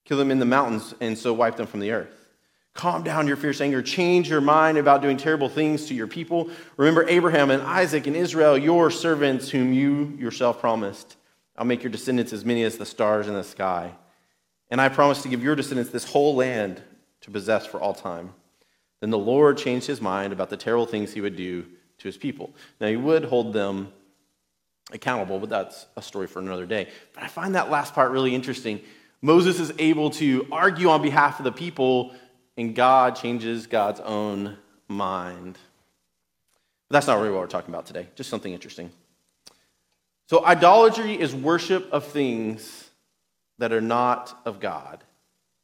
kill 0.05 0.19
them 0.19 0.33
in 0.33 0.41
the 0.41 0.45
mountains, 0.45 0.93
and 1.01 1.17
so 1.17 1.33
wipe 1.33 1.55
them 1.55 1.69
from 1.69 1.79
the 1.79 1.93
earth? 1.93 2.33
Calm 2.75 3.05
down 3.05 3.29
your 3.29 3.37
fierce 3.37 3.61
anger. 3.61 3.81
Change 3.81 4.29
your 4.29 4.41
mind 4.41 4.77
about 4.77 5.01
doing 5.01 5.17
terrible 5.17 5.49
things 5.49 5.87
to 5.87 5.95
your 5.95 6.09
people. 6.09 6.51
Remember 6.77 7.09
Abraham 7.09 7.53
and 7.53 7.63
Isaac 7.63 8.09
and 8.09 8.17
Israel, 8.17 8.59
your 8.59 8.91
servants, 8.91 9.49
whom 9.49 9.73
you 9.73 10.17
yourself 10.19 10.59
promised. 10.59 11.15
I'll 11.57 11.65
make 11.65 11.85
your 11.85 11.93
descendants 11.93 12.33
as 12.33 12.45
many 12.45 12.65
as 12.65 12.77
the 12.77 12.85
stars 12.85 13.29
in 13.29 13.35
the 13.35 13.45
sky. 13.45 13.93
And 14.69 14.81
I 14.81 14.89
promise 14.89 15.23
to 15.23 15.29
give 15.29 15.45
your 15.45 15.55
descendants 15.55 15.93
this 15.93 16.11
whole 16.11 16.35
land 16.35 16.83
to 17.21 17.31
possess 17.31 17.67
for 17.67 17.81
all 17.81 17.95
time. 17.95 18.35
Then 18.99 19.11
the 19.11 19.19
Lord 19.19 19.59
changed 19.59 19.87
his 19.87 20.01
mind 20.01 20.33
about 20.33 20.51
the 20.51 20.57
terrible 20.57 20.87
things 20.87 21.13
he 21.13 21.21
would 21.21 21.37
do 21.37 21.67
to 21.99 22.09
his 22.09 22.17
people. 22.17 22.53
Now, 22.81 22.89
he 22.89 22.97
would 22.97 23.27
hold 23.27 23.53
them 23.53 23.93
accountable, 24.93 25.39
but 25.39 25.49
that's 25.49 25.87
a 25.97 26.03
story 26.03 26.27
for 26.27 26.39
another 26.39 26.67
day. 26.67 26.89
But 27.15 27.23
I 27.23 27.29
find 27.29 27.55
that 27.55 27.71
last 27.71 27.95
part 27.95 28.11
really 28.11 28.35
interesting. 28.35 28.81
Moses 29.21 29.61
is 29.61 29.73
able 29.79 30.11
to 30.11 30.47
argue 30.51 30.89
on 30.89 31.03
behalf 31.03 31.41
of 31.41 31.45
the 31.45 31.53
people, 31.53 32.15
and 32.57 32.75
God 32.75 33.17
changes 33.17 33.67
God's 33.67 34.01
own 34.01 34.57
mind. 34.87 35.59
But 36.89 36.95
that's 36.95 37.07
not 37.07 37.19
really 37.19 37.31
what 37.31 37.41
we're 37.41 37.47
talking 37.47 37.75
about 37.75 37.87
today, 37.87 38.09
just 38.15 38.31
something 38.31 38.53
interesting. 38.53 38.91
So, 40.27 40.45
idolatry 40.45 41.19
is 41.19 41.35
worship 41.35 41.91
of 41.93 42.05
things 42.05 42.91
that 43.59 43.73
are 43.73 43.81
not 43.81 44.39
of 44.45 44.61
God, 44.61 45.03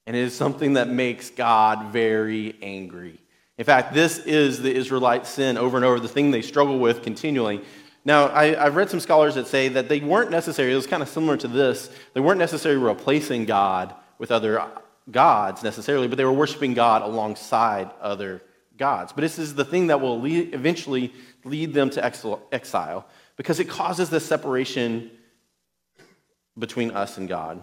and 0.06 0.16
it 0.16 0.20
is 0.20 0.34
something 0.34 0.74
that 0.74 0.88
makes 0.88 1.30
God 1.30 1.92
very 1.92 2.56
angry. 2.60 3.20
In 3.56 3.64
fact, 3.64 3.94
this 3.94 4.18
is 4.18 4.60
the 4.60 4.74
Israelite 4.74 5.26
sin 5.26 5.56
over 5.56 5.76
and 5.76 5.84
over, 5.84 6.00
the 6.00 6.08
thing 6.08 6.30
they 6.30 6.42
struggle 6.42 6.78
with 6.78 7.02
continually. 7.02 7.62
Now, 8.04 8.28
I, 8.28 8.54
have 8.54 8.76
read 8.76 8.90
some 8.90 9.00
scholars 9.00 9.34
that 9.36 9.46
say 9.46 9.68
that 9.68 9.88
they 9.88 10.00
weren't 10.00 10.30
necessarily, 10.30 10.74
it 10.74 10.76
was 10.76 10.86
kind 10.86 11.02
of 11.02 11.08
similar 11.08 11.36
to 11.38 11.48
this, 11.48 11.90
they 12.12 12.20
weren't 12.20 12.38
necessarily 12.38 12.82
replacing 12.82 13.46
God 13.46 13.94
with 14.18 14.30
other 14.30 14.62
gods 15.10 15.62
necessarily, 15.62 16.06
but 16.06 16.18
they 16.18 16.24
were 16.24 16.32
worshiping 16.32 16.74
God 16.74 17.02
alongside 17.02 17.90
other 18.00 18.42
gods. 18.76 19.12
But 19.12 19.22
this 19.22 19.38
is 19.38 19.54
the 19.54 19.64
thing 19.64 19.86
that 19.86 20.00
will 20.00 20.20
lead, 20.20 20.54
eventually 20.54 21.12
lead 21.44 21.72
them 21.72 21.90
to 21.90 22.04
exile 22.52 23.06
because 23.36 23.60
it 23.60 23.68
causes 23.68 24.10
this 24.10 24.26
separation 24.26 25.10
between 26.58 26.90
us 26.90 27.18
and 27.18 27.28
God. 27.28 27.62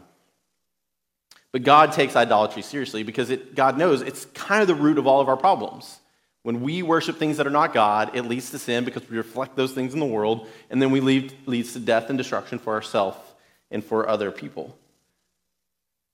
But 1.52 1.64
God 1.64 1.92
takes 1.92 2.16
idolatry 2.16 2.62
seriously 2.62 3.04
because 3.04 3.30
it, 3.30 3.56
God 3.56 3.78
knows 3.78 4.02
it's 4.02 4.26
kind 4.26 4.62
of 4.62 4.68
the 4.68 4.76
root 4.76 4.98
of 4.98 5.06
all 5.06 5.20
of 5.20 5.28
our 5.28 5.38
problems. 5.38 6.00
When 6.44 6.62
we 6.62 6.82
worship 6.82 7.18
things 7.18 7.38
that 7.38 7.46
are 7.46 7.52
not 7.52 7.74
God, 7.74 8.16
it 8.16 8.24
leads 8.24 8.50
to 8.52 8.60
sin 8.60 8.84
because 8.84 9.08
we 9.10 9.18
reflect 9.18 9.56
those 9.56 9.74
things 9.74 9.94
in 9.94 10.00
the 10.00 10.06
world, 10.06 10.48
and 10.70 10.82
then 10.82 10.90
we 10.90 11.00
lead 11.00 11.34
leads 11.46 11.74
to 11.74 11.80
death 11.80 12.10
and 12.10 12.18
destruction 12.18 12.58
for 12.58 12.74
ourselves 12.74 13.18
and 13.70 13.84
for 13.84 14.10
other 14.10 14.32
people. 14.32 14.76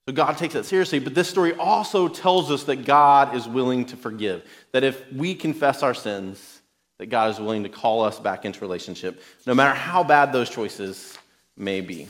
So 0.07 0.13
God 0.13 0.37
takes 0.37 0.53
that 0.53 0.65
seriously, 0.65 0.99
but 0.99 1.13
this 1.13 1.29
story 1.29 1.53
also 1.53 2.07
tells 2.07 2.49
us 2.49 2.63
that 2.65 2.85
God 2.85 3.35
is 3.35 3.47
willing 3.47 3.85
to 3.87 3.97
forgive. 3.97 4.45
That 4.71 4.83
if 4.83 5.11
we 5.11 5.35
confess 5.35 5.83
our 5.83 5.93
sins, 5.93 6.61
that 6.97 7.07
God 7.07 7.29
is 7.31 7.39
willing 7.39 7.63
to 7.63 7.69
call 7.69 8.03
us 8.03 8.19
back 8.19 8.45
into 8.45 8.61
relationship, 8.61 9.21
no 9.45 9.53
matter 9.53 9.77
how 9.77 10.03
bad 10.03 10.31
those 10.31 10.49
choices 10.49 11.17
may 11.57 11.81
be. 11.81 12.07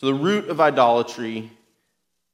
So 0.00 0.06
the 0.06 0.14
root 0.14 0.48
of 0.48 0.60
idolatry 0.60 1.50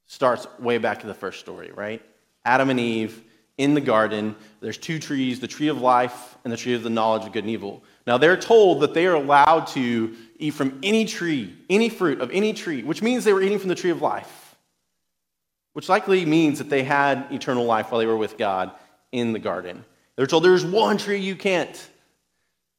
starts 0.06 0.46
way 0.58 0.78
back 0.78 1.02
in 1.02 1.08
the 1.08 1.14
first 1.14 1.40
story, 1.40 1.70
right? 1.72 2.02
Adam 2.44 2.70
and 2.70 2.80
Eve 2.80 3.22
in 3.58 3.74
the 3.74 3.80
garden. 3.80 4.34
There's 4.60 4.78
two 4.78 4.98
trees 4.98 5.40
the 5.40 5.46
tree 5.46 5.68
of 5.68 5.80
life 5.80 6.36
and 6.44 6.52
the 6.52 6.56
tree 6.56 6.74
of 6.74 6.82
the 6.82 6.90
knowledge 6.90 7.26
of 7.26 7.32
good 7.32 7.44
and 7.44 7.50
evil. 7.50 7.84
Now, 8.06 8.16
they're 8.18 8.36
told 8.36 8.80
that 8.80 8.94
they 8.94 9.06
are 9.06 9.14
allowed 9.14 9.66
to 9.68 10.16
eat 10.38 10.54
from 10.54 10.78
any 10.82 11.04
tree, 11.04 11.54
any 11.68 11.90
fruit 11.90 12.20
of 12.20 12.30
any 12.30 12.52
tree, 12.54 12.82
which 12.82 13.02
means 13.02 13.24
they 13.24 13.32
were 13.32 13.42
eating 13.42 13.58
from 13.58 13.68
the 13.68 13.74
tree 13.74 13.90
of 13.90 14.00
life, 14.00 14.56
which 15.74 15.88
likely 15.88 16.24
means 16.24 16.58
that 16.58 16.70
they 16.70 16.82
had 16.82 17.26
eternal 17.30 17.66
life 17.66 17.90
while 17.90 17.98
they 17.98 18.06
were 18.06 18.16
with 18.16 18.38
God 18.38 18.72
in 19.12 19.32
the 19.32 19.38
garden. 19.38 19.84
They're 20.16 20.26
told 20.26 20.44
there's 20.44 20.64
one 20.64 20.96
tree 20.96 21.20
you 21.20 21.36
can't. 21.36 21.88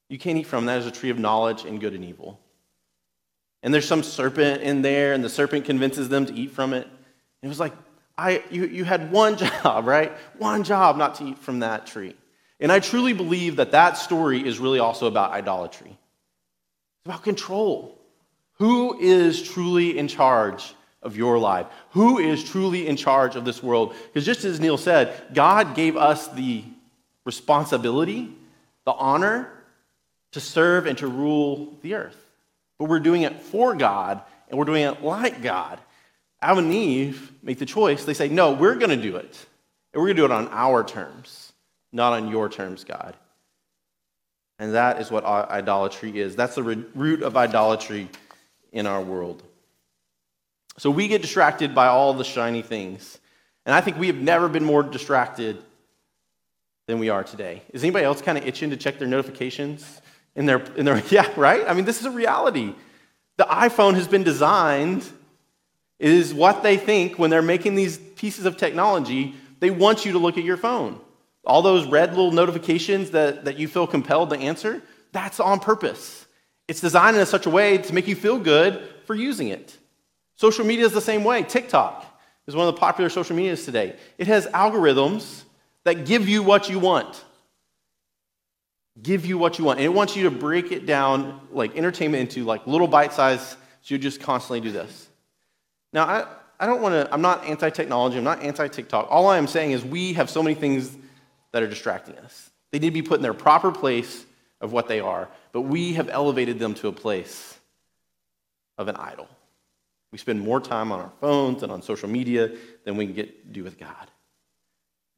You 0.10 0.18
can't 0.18 0.38
eat 0.38 0.48
from. 0.48 0.66
That 0.66 0.80
is 0.80 0.88
a 0.88 0.92
tree 0.92 1.12
of 1.12 1.20
knowledge 1.20 1.64
and 1.64 1.80
good 1.80 1.94
and 1.94 2.04
evil. 2.04 2.40
And 3.64 3.74
there's 3.74 3.88
some 3.88 4.04
serpent 4.04 4.64
in 4.64 4.82
there, 4.82 5.14
and 5.14 5.24
the 5.24 5.30
serpent 5.30 5.66
convinces 5.66 6.10
them 6.10 6.26
to 6.26 6.34
eat 6.34 6.52
from 6.52 6.74
it. 6.74 6.84
And 6.84 6.94
it 7.44 7.48
was 7.48 7.60
like, 7.60 7.74
I, 8.22 8.44
you, 8.52 8.66
you 8.68 8.84
had 8.84 9.12
one 9.12 9.36
job, 9.64 9.88
right? 9.88 10.12
One 10.38 10.64
job 10.64 10.96
not 10.96 11.16
to 11.16 11.26
eat 11.26 11.40
from 11.40 11.60
that 11.60 11.88
tree. 11.88 12.16
And 12.60 12.72
I 12.72 12.80
truly 12.80 13.14
believe 13.14 13.56
that 13.56 13.72
that 13.72 13.98
story 13.98 14.48
is 14.48 14.60
really 14.60 14.78
also 14.78 15.08
about 15.08 15.32
idolatry. 15.32 15.90
It's 15.90 17.06
about 17.06 17.24
control. 17.24 17.98
Who 18.60 19.00
is 19.00 19.42
truly 19.42 19.98
in 19.98 20.08
charge 20.08 20.76
of 21.02 21.18
your 21.18 21.40
life? 21.40 21.66
Who 21.92 22.20
is 22.20 22.44
truly 22.44 22.88
in 22.88 22.96
charge 22.96 23.36
of 23.36 23.44
this 23.44 23.64
world? 23.64 23.96
Because 24.14 24.24
just 24.24 24.46
as 24.46 24.60
Neil 24.60 24.78
said, 24.78 25.20
God 25.34 25.74
gave 25.74 25.98
us 25.98 26.28
the 26.28 26.64
responsibility, 27.26 28.30
the 28.86 28.92
honor 28.92 29.50
to 30.34 30.40
serve 30.40 30.86
and 30.86 30.98
to 31.00 31.08
rule 31.08 31.76
the 31.82 31.96
earth. 31.96 32.24
But 32.78 32.86
we're 32.86 33.00
doing 33.00 33.24
it 33.24 33.42
for 33.42 33.74
God 33.74 34.22
and 34.48 34.60
we're 34.60 34.66
doing 34.66 34.84
it 34.84 35.02
like 35.02 35.42
God. 35.42 35.80
Adam 36.42 36.66
and 36.66 36.74
Eve 36.74 37.32
make 37.44 37.60
the 37.60 37.66
choice. 37.66 38.04
They 38.04 38.14
say, 38.14 38.28
no, 38.28 38.52
we're 38.52 38.76
going 38.76 38.90
to 38.90 38.98
do 38.98 39.16
it. 39.16 39.46
And 39.94 40.02
we're 40.02 40.08
going 40.08 40.18
to 40.18 40.22
do 40.22 40.26
it 40.26 40.32
on 40.32 40.48
our 40.52 40.84
terms. 40.84 41.54
not 41.92 42.14
on 42.14 42.30
your 42.30 42.48
terms, 42.48 42.84
God. 42.84 43.16
And 44.58 44.76
that 44.76 45.02
is 45.02 45.12
what 45.12 45.26
idolatry 45.26 46.20
is. 46.20 46.36
That's 46.36 46.56
the 46.56 46.64
root 46.64 47.24
of 47.24 47.36
idolatry 47.36 48.08
in 48.72 48.88
our 48.88 49.02
world. 49.02 49.44
So 50.78 50.90
we 50.90 51.08
get 51.08 51.22
distracted 51.22 51.76
by 51.76 51.88
all 51.88 52.14
the 52.14 52.24
shiny 52.24 52.62
things. 52.62 53.20
And 53.66 53.76
I 53.76 53.82
think 53.82 53.98
we 53.98 54.08
have 54.08 54.16
never 54.16 54.48
been 54.48 54.64
more 54.64 54.84
distracted 54.84 55.58
than 56.88 57.00
we 57.00 57.10
are 57.10 57.24
today. 57.24 57.62
Is 57.74 57.84
anybody 57.84 58.06
else 58.06 58.22
kind 58.22 58.38
of 58.38 58.48
itching 58.48 58.70
to 58.70 58.78
check 58.78 59.00
their 59.00 59.08
notifications? 59.08 60.02
In 60.36 60.46
their, 60.46 60.60
in 60.76 60.86
their, 60.86 61.04
yeah, 61.10 61.30
right? 61.36 61.64
I 61.68 61.74
mean, 61.74 61.86
this 61.86 62.00
is 62.00 62.06
a 62.06 62.12
reality. 62.12 62.74
The 63.38 63.44
iPhone 63.46 63.96
has 63.96 64.08
been 64.08 64.24
designed, 64.24 65.04
is 66.02 66.34
what 66.34 66.64
they 66.64 66.78
think 66.78 67.20
when 67.20 67.30
they're 67.30 67.44
making 67.44 67.76
these 67.76 67.98
pieces 67.98 68.46
of 68.46 68.58
technology. 68.58 69.36
They 69.60 69.70
want 69.70 70.04
you 70.04 70.14
to 70.14 70.18
look 70.18 70.36
at 70.40 70.44
your 70.44 70.58
phone. 70.58 71.00
All 71.46 71.62
those 71.62 71.86
red 71.86 72.10
little 72.10 72.32
notifications 72.32 73.12
that, 73.12 73.46
that 73.46 73.60
you 73.60 73.68
feel 73.68 73.86
compelled 73.86 74.32
to 74.32 74.38
answer, 74.38 74.82
that's 75.12 75.40
on 75.40 75.60
purpose. 75.60 76.26
It's 76.68 76.82
designed 76.82 77.18
in 77.18 77.26
such 77.28 77.46
a 77.46 77.52
way 77.52 77.78
to 77.78 77.94
make 77.94 78.08
you 78.08 78.16
feel 78.16 78.40
good 78.40 78.82
for 79.06 79.14
using 79.14 79.50
it. 79.50 79.78
Social 80.38 80.66
media 80.66 80.86
is 80.86 80.92
the 80.92 81.02
same 81.02 81.24
way. 81.24 81.44
TikTok 81.44 82.04
is 82.48 82.56
one 82.56 82.68
of 82.68 82.74
the 82.74 82.80
popular 82.80 83.10
social 83.12 83.36
medias 83.36 83.64
today. 83.64 83.96
It 84.18 84.26
has 84.26 84.48
algorithms 84.48 85.44
that 85.84 86.08
give 86.08 86.28
you 86.28 86.42
what 86.42 86.68
you 86.68 86.80
want. 86.80 87.24
Give 89.00 89.24
you 89.24 89.38
what 89.38 89.60
you 89.60 89.66
want. 89.66 89.78
And 89.78 89.86
it 89.86 89.94
wants 89.94 90.16
you 90.16 90.24
to 90.24 90.32
break 90.32 90.72
it 90.72 90.88
down, 90.88 91.42
like 91.52 91.78
entertainment, 91.78 92.22
into 92.22 92.44
like 92.44 92.66
little 92.66 92.88
bite 92.88 93.14
size, 93.14 93.56
so 93.82 93.94
you 93.94 94.00
just 94.00 94.20
constantly 94.20 94.62
do 94.62 94.72
this. 94.72 95.10
Now, 95.94 96.06
I, 96.06 96.26
I 96.60 96.66
don't 96.68 96.82
want 96.82 96.94
to, 96.94 97.14
I'm 97.14 97.22
not 97.22 97.46
anti 97.46 97.70
technology, 97.70 98.18
I'm 98.18 98.24
not 98.24 98.42
anti 98.44 98.68
TikTok. 98.68 99.08
All 99.10 99.28
I 99.28 99.38
am 99.38 99.48
saying 99.48 99.72
is 99.72 99.84
we 99.84 100.14
have 100.14 100.30
so 100.30 100.44
many 100.44 100.56
things 100.56 100.96
that 101.52 101.64
are 101.64 101.68
distracting 101.68 102.18
us. 102.20 102.52
They 102.72 102.80
need 102.80 102.90
to 102.90 102.94
be 102.94 103.02
put 103.02 103.18
in 103.18 103.24
their 103.24 103.34
proper 103.34 103.72
place 103.72 104.26
of 104.62 104.72
what 104.72 104.88
they 104.88 105.00
are, 105.00 105.28
but 105.52 105.62
we 105.62 105.94
have 105.94 106.08
elevated 106.10 106.60
them 106.60 106.74
to 106.76 106.88
a 106.88 106.92
place 106.92 107.58
of 108.78 108.88
an 108.88 108.96
idol. 108.96 109.28
We 110.12 110.18
spend 110.18 110.42
more 110.42 110.60
time 110.60 110.92
on 110.92 111.00
our 111.00 111.12
phones 111.20 111.64
and 111.64 111.72
on 111.72 111.82
social 111.82 112.10
media 112.10 112.52
than 112.86 112.98
we 112.98 113.06
can 113.06 113.16
get 113.16 113.54
do 113.54 113.64
with 113.64 113.80
God. 113.80 114.08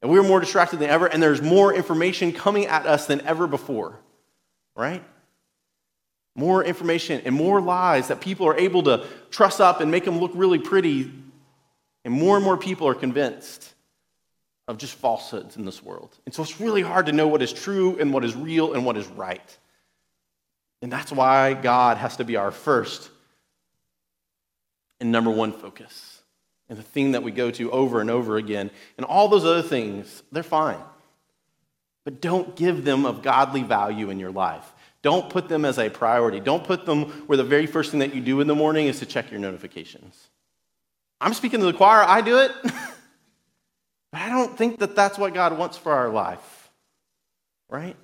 And 0.02 0.10
we're 0.10 0.22
more 0.22 0.40
distracted 0.40 0.78
than 0.78 0.90
ever, 0.90 1.06
and 1.06 1.22
there's 1.22 1.42
more 1.42 1.72
information 1.72 2.32
coming 2.32 2.66
at 2.66 2.86
us 2.86 3.06
than 3.06 3.20
ever 3.22 3.46
before, 3.46 3.98
right? 4.76 5.02
More 6.36 6.64
information 6.64 7.22
and 7.24 7.34
more 7.34 7.60
lies 7.60 8.08
that 8.08 8.20
people 8.20 8.46
are 8.46 8.56
able 8.56 8.82
to 8.84 9.06
truss 9.30 9.60
up 9.60 9.80
and 9.80 9.90
make 9.90 10.04
them 10.04 10.18
look 10.18 10.32
really 10.34 10.58
pretty. 10.58 11.12
And 12.04 12.12
more 12.12 12.36
and 12.36 12.44
more 12.44 12.56
people 12.56 12.88
are 12.88 12.94
convinced 12.94 13.72
of 14.66 14.78
just 14.78 14.94
falsehoods 14.94 15.56
in 15.56 15.64
this 15.64 15.82
world. 15.82 16.16
And 16.24 16.34
so 16.34 16.42
it's 16.42 16.60
really 16.60 16.82
hard 16.82 17.06
to 17.06 17.12
know 17.12 17.28
what 17.28 17.42
is 17.42 17.52
true 17.52 17.98
and 17.98 18.12
what 18.12 18.24
is 18.24 18.34
real 18.34 18.74
and 18.74 18.84
what 18.84 18.96
is 18.96 19.06
right. 19.06 19.58
And 20.82 20.92
that's 20.92 21.12
why 21.12 21.54
God 21.54 21.98
has 21.98 22.16
to 22.16 22.24
be 22.24 22.36
our 22.36 22.50
first 22.50 23.10
and 25.00 25.12
number 25.12 25.30
one 25.30 25.52
focus. 25.52 26.22
And 26.68 26.78
the 26.78 26.82
thing 26.82 27.12
that 27.12 27.22
we 27.22 27.30
go 27.30 27.50
to 27.52 27.70
over 27.70 28.00
and 28.00 28.10
over 28.10 28.36
again. 28.36 28.70
And 28.96 29.04
all 29.06 29.28
those 29.28 29.44
other 29.44 29.62
things, 29.62 30.22
they're 30.32 30.42
fine. 30.42 30.80
But 32.04 32.20
don't 32.20 32.56
give 32.56 32.84
them 32.84 33.06
of 33.06 33.22
godly 33.22 33.62
value 33.62 34.10
in 34.10 34.18
your 34.18 34.30
life. 34.30 34.73
Don't 35.04 35.28
put 35.28 35.50
them 35.50 35.66
as 35.66 35.78
a 35.78 35.90
priority. 35.90 36.40
Don't 36.40 36.64
put 36.64 36.86
them 36.86 37.04
where 37.26 37.36
the 37.36 37.44
very 37.44 37.66
first 37.66 37.90
thing 37.90 38.00
that 38.00 38.14
you 38.14 38.22
do 38.22 38.40
in 38.40 38.46
the 38.46 38.54
morning 38.54 38.86
is 38.86 39.00
to 39.00 39.06
check 39.06 39.30
your 39.30 39.38
notifications. 39.38 40.28
I'm 41.20 41.34
speaking 41.34 41.60
to 41.60 41.66
the 41.66 41.74
choir, 41.74 42.02
I 42.02 42.20
do 42.20 42.38
it. 42.38 42.50
But 44.10 44.22
I 44.22 44.28
don't 44.28 44.56
think 44.56 44.78
that 44.78 44.94
that's 44.94 45.18
what 45.18 45.34
God 45.34 45.58
wants 45.58 45.76
for 45.76 45.92
our 45.92 46.08
life, 46.08 46.70
right? 47.68 47.96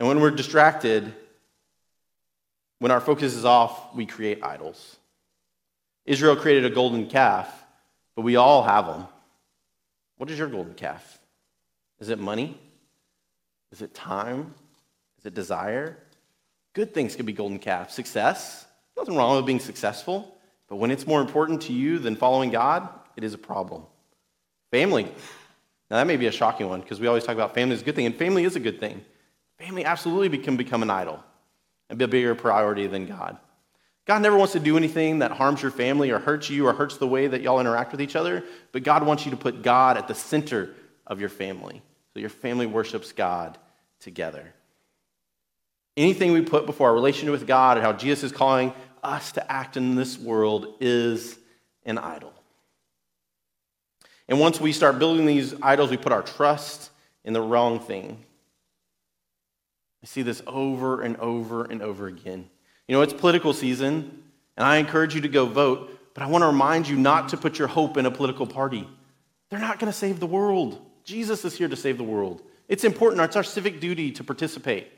And 0.00 0.08
when 0.08 0.20
we're 0.20 0.30
distracted, 0.30 1.12
when 2.78 2.90
our 2.90 3.02
focus 3.02 3.34
is 3.34 3.44
off, 3.44 3.94
we 3.94 4.06
create 4.06 4.42
idols. 4.42 4.96
Israel 6.06 6.34
created 6.34 6.64
a 6.64 6.74
golden 6.74 7.08
calf, 7.08 7.46
but 8.16 8.22
we 8.22 8.36
all 8.36 8.62
have 8.62 8.86
them. 8.86 9.06
What 10.16 10.30
is 10.30 10.38
your 10.38 10.48
golden 10.48 10.72
calf? 10.72 11.18
Is 12.00 12.08
it 12.08 12.18
money? 12.18 12.58
Is 13.72 13.82
it 13.82 13.94
time? 13.94 14.54
Is 15.18 15.26
it 15.26 15.34
desire? 15.34 15.98
Good 16.74 16.94
things 16.94 17.16
could 17.16 17.26
be 17.26 17.32
golden 17.32 17.58
calf. 17.58 17.90
Success? 17.90 18.66
Nothing 18.96 19.16
wrong 19.16 19.36
with 19.36 19.46
being 19.46 19.60
successful. 19.60 20.34
But 20.68 20.76
when 20.76 20.90
it's 20.90 21.06
more 21.06 21.20
important 21.20 21.62
to 21.62 21.72
you 21.72 21.98
than 21.98 22.16
following 22.16 22.50
God, 22.50 22.88
it 23.16 23.24
is 23.24 23.34
a 23.34 23.38
problem. 23.38 23.82
Family. 24.70 25.04
Now, 25.90 25.96
that 25.96 26.06
may 26.06 26.16
be 26.16 26.26
a 26.26 26.32
shocking 26.32 26.68
one 26.68 26.80
because 26.80 27.00
we 27.00 27.06
always 27.06 27.24
talk 27.24 27.34
about 27.34 27.54
family 27.54 27.74
is 27.74 27.82
a 27.82 27.84
good 27.84 27.96
thing, 27.96 28.06
and 28.06 28.14
family 28.14 28.44
is 28.44 28.56
a 28.56 28.60
good 28.60 28.78
thing. 28.78 29.02
Family 29.58 29.84
absolutely 29.84 30.38
can 30.38 30.56
become 30.56 30.82
an 30.82 30.90
idol 30.90 31.22
and 31.88 31.98
be 31.98 32.04
a 32.04 32.08
bigger 32.08 32.34
priority 32.34 32.86
than 32.86 33.06
God. 33.06 33.38
God 34.04 34.22
never 34.22 34.36
wants 34.36 34.52
to 34.52 34.60
do 34.60 34.76
anything 34.76 35.18
that 35.18 35.32
harms 35.32 35.62
your 35.62 35.70
family 35.70 36.10
or 36.10 36.18
hurts 36.18 36.48
you 36.48 36.66
or 36.66 36.72
hurts 36.72 36.96
the 36.96 37.06
way 37.06 37.26
that 37.26 37.42
y'all 37.42 37.60
interact 37.60 37.92
with 37.92 38.00
each 38.00 38.16
other, 38.16 38.44
but 38.72 38.82
God 38.82 39.04
wants 39.04 39.24
you 39.24 39.30
to 39.30 39.36
put 39.36 39.62
God 39.62 39.96
at 39.96 40.08
the 40.08 40.14
center 40.14 40.74
of 41.06 41.20
your 41.20 41.28
family 41.28 41.82
so 42.12 42.20
your 42.20 42.30
family 42.30 42.66
worships 42.66 43.12
God 43.12 43.58
together. 44.00 44.52
Anything 45.96 46.32
we 46.32 46.42
put 46.42 46.66
before 46.66 46.88
our 46.88 46.94
relationship 46.94 47.32
with 47.32 47.46
God 47.46 47.76
and 47.76 47.84
how 47.84 47.92
Jesus 47.92 48.24
is 48.24 48.32
calling 48.32 48.72
us 49.02 49.32
to 49.32 49.52
act 49.52 49.76
in 49.76 49.94
this 49.94 50.18
world 50.18 50.74
is 50.80 51.38
an 51.84 51.98
idol. 51.98 52.32
And 54.28 54.38
once 54.38 54.60
we 54.60 54.72
start 54.72 54.98
building 54.98 55.26
these 55.26 55.54
idols, 55.62 55.90
we 55.90 55.96
put 55.96 56.12
our 56.12 56.22
trust 56.22 56.90
in 57.24 57.32
the 57.32 57.40
wrong 57.40 57.80
thing. 57.80 58.24
I 60.02 60.06
see 60.06 60.22
this 60.22 60.42
over 60.46 61.02
and 61.02 61.16
over 61.16 61.64
and 61.64 61.82
over 61.82 62.06
again. 62.06 62.48
You 62.86 62.94
know, 62.94 63.02
it's 63.02 63.12
political 63.12 63.52
season, 63.52 64.22
and 64.56 64.66
I 64.66 64.76
encourage 64.76 65.14
you 65.14 65.22
to 65.22 65.28
go 65.28 65.46
vote, 65.46 65.90
but 66.14 66.22
I 66.22 66.26
want 66.26 66.42
to 66.42 66.46
remind 66.46 66.88
you 66.88 66.96
not 66.96 67.30
to 67.30 67.36
put 67.36 67.58
your 67.58 67.68
hope 67.68 67.96
in 67.96 68.06
a 68.06 68.10
political 68.10 68.46
party. 68.46 68.88
They're 69.50 69.58
not 69.58 69.78
going 69.78 69.90
to 69.90 69.98
save 69.98 70.20
the 70.20 70.26
world. 70.26 70.80
Jesus 71.08 71.42
is 71.46 71.56
here 71.56 71.68
to 71.68 71.76
save 71.76 71.96
the 71.96 72.04
world. 72.04 72.42
It's 72.68 72.84
important, 72.84 73.22
it's 73.22 73.34
our 73.34 73.42
civic 73.42 73.80
duty 73.80 74.12
to 74.12 74.22
participate. 74.22 74.92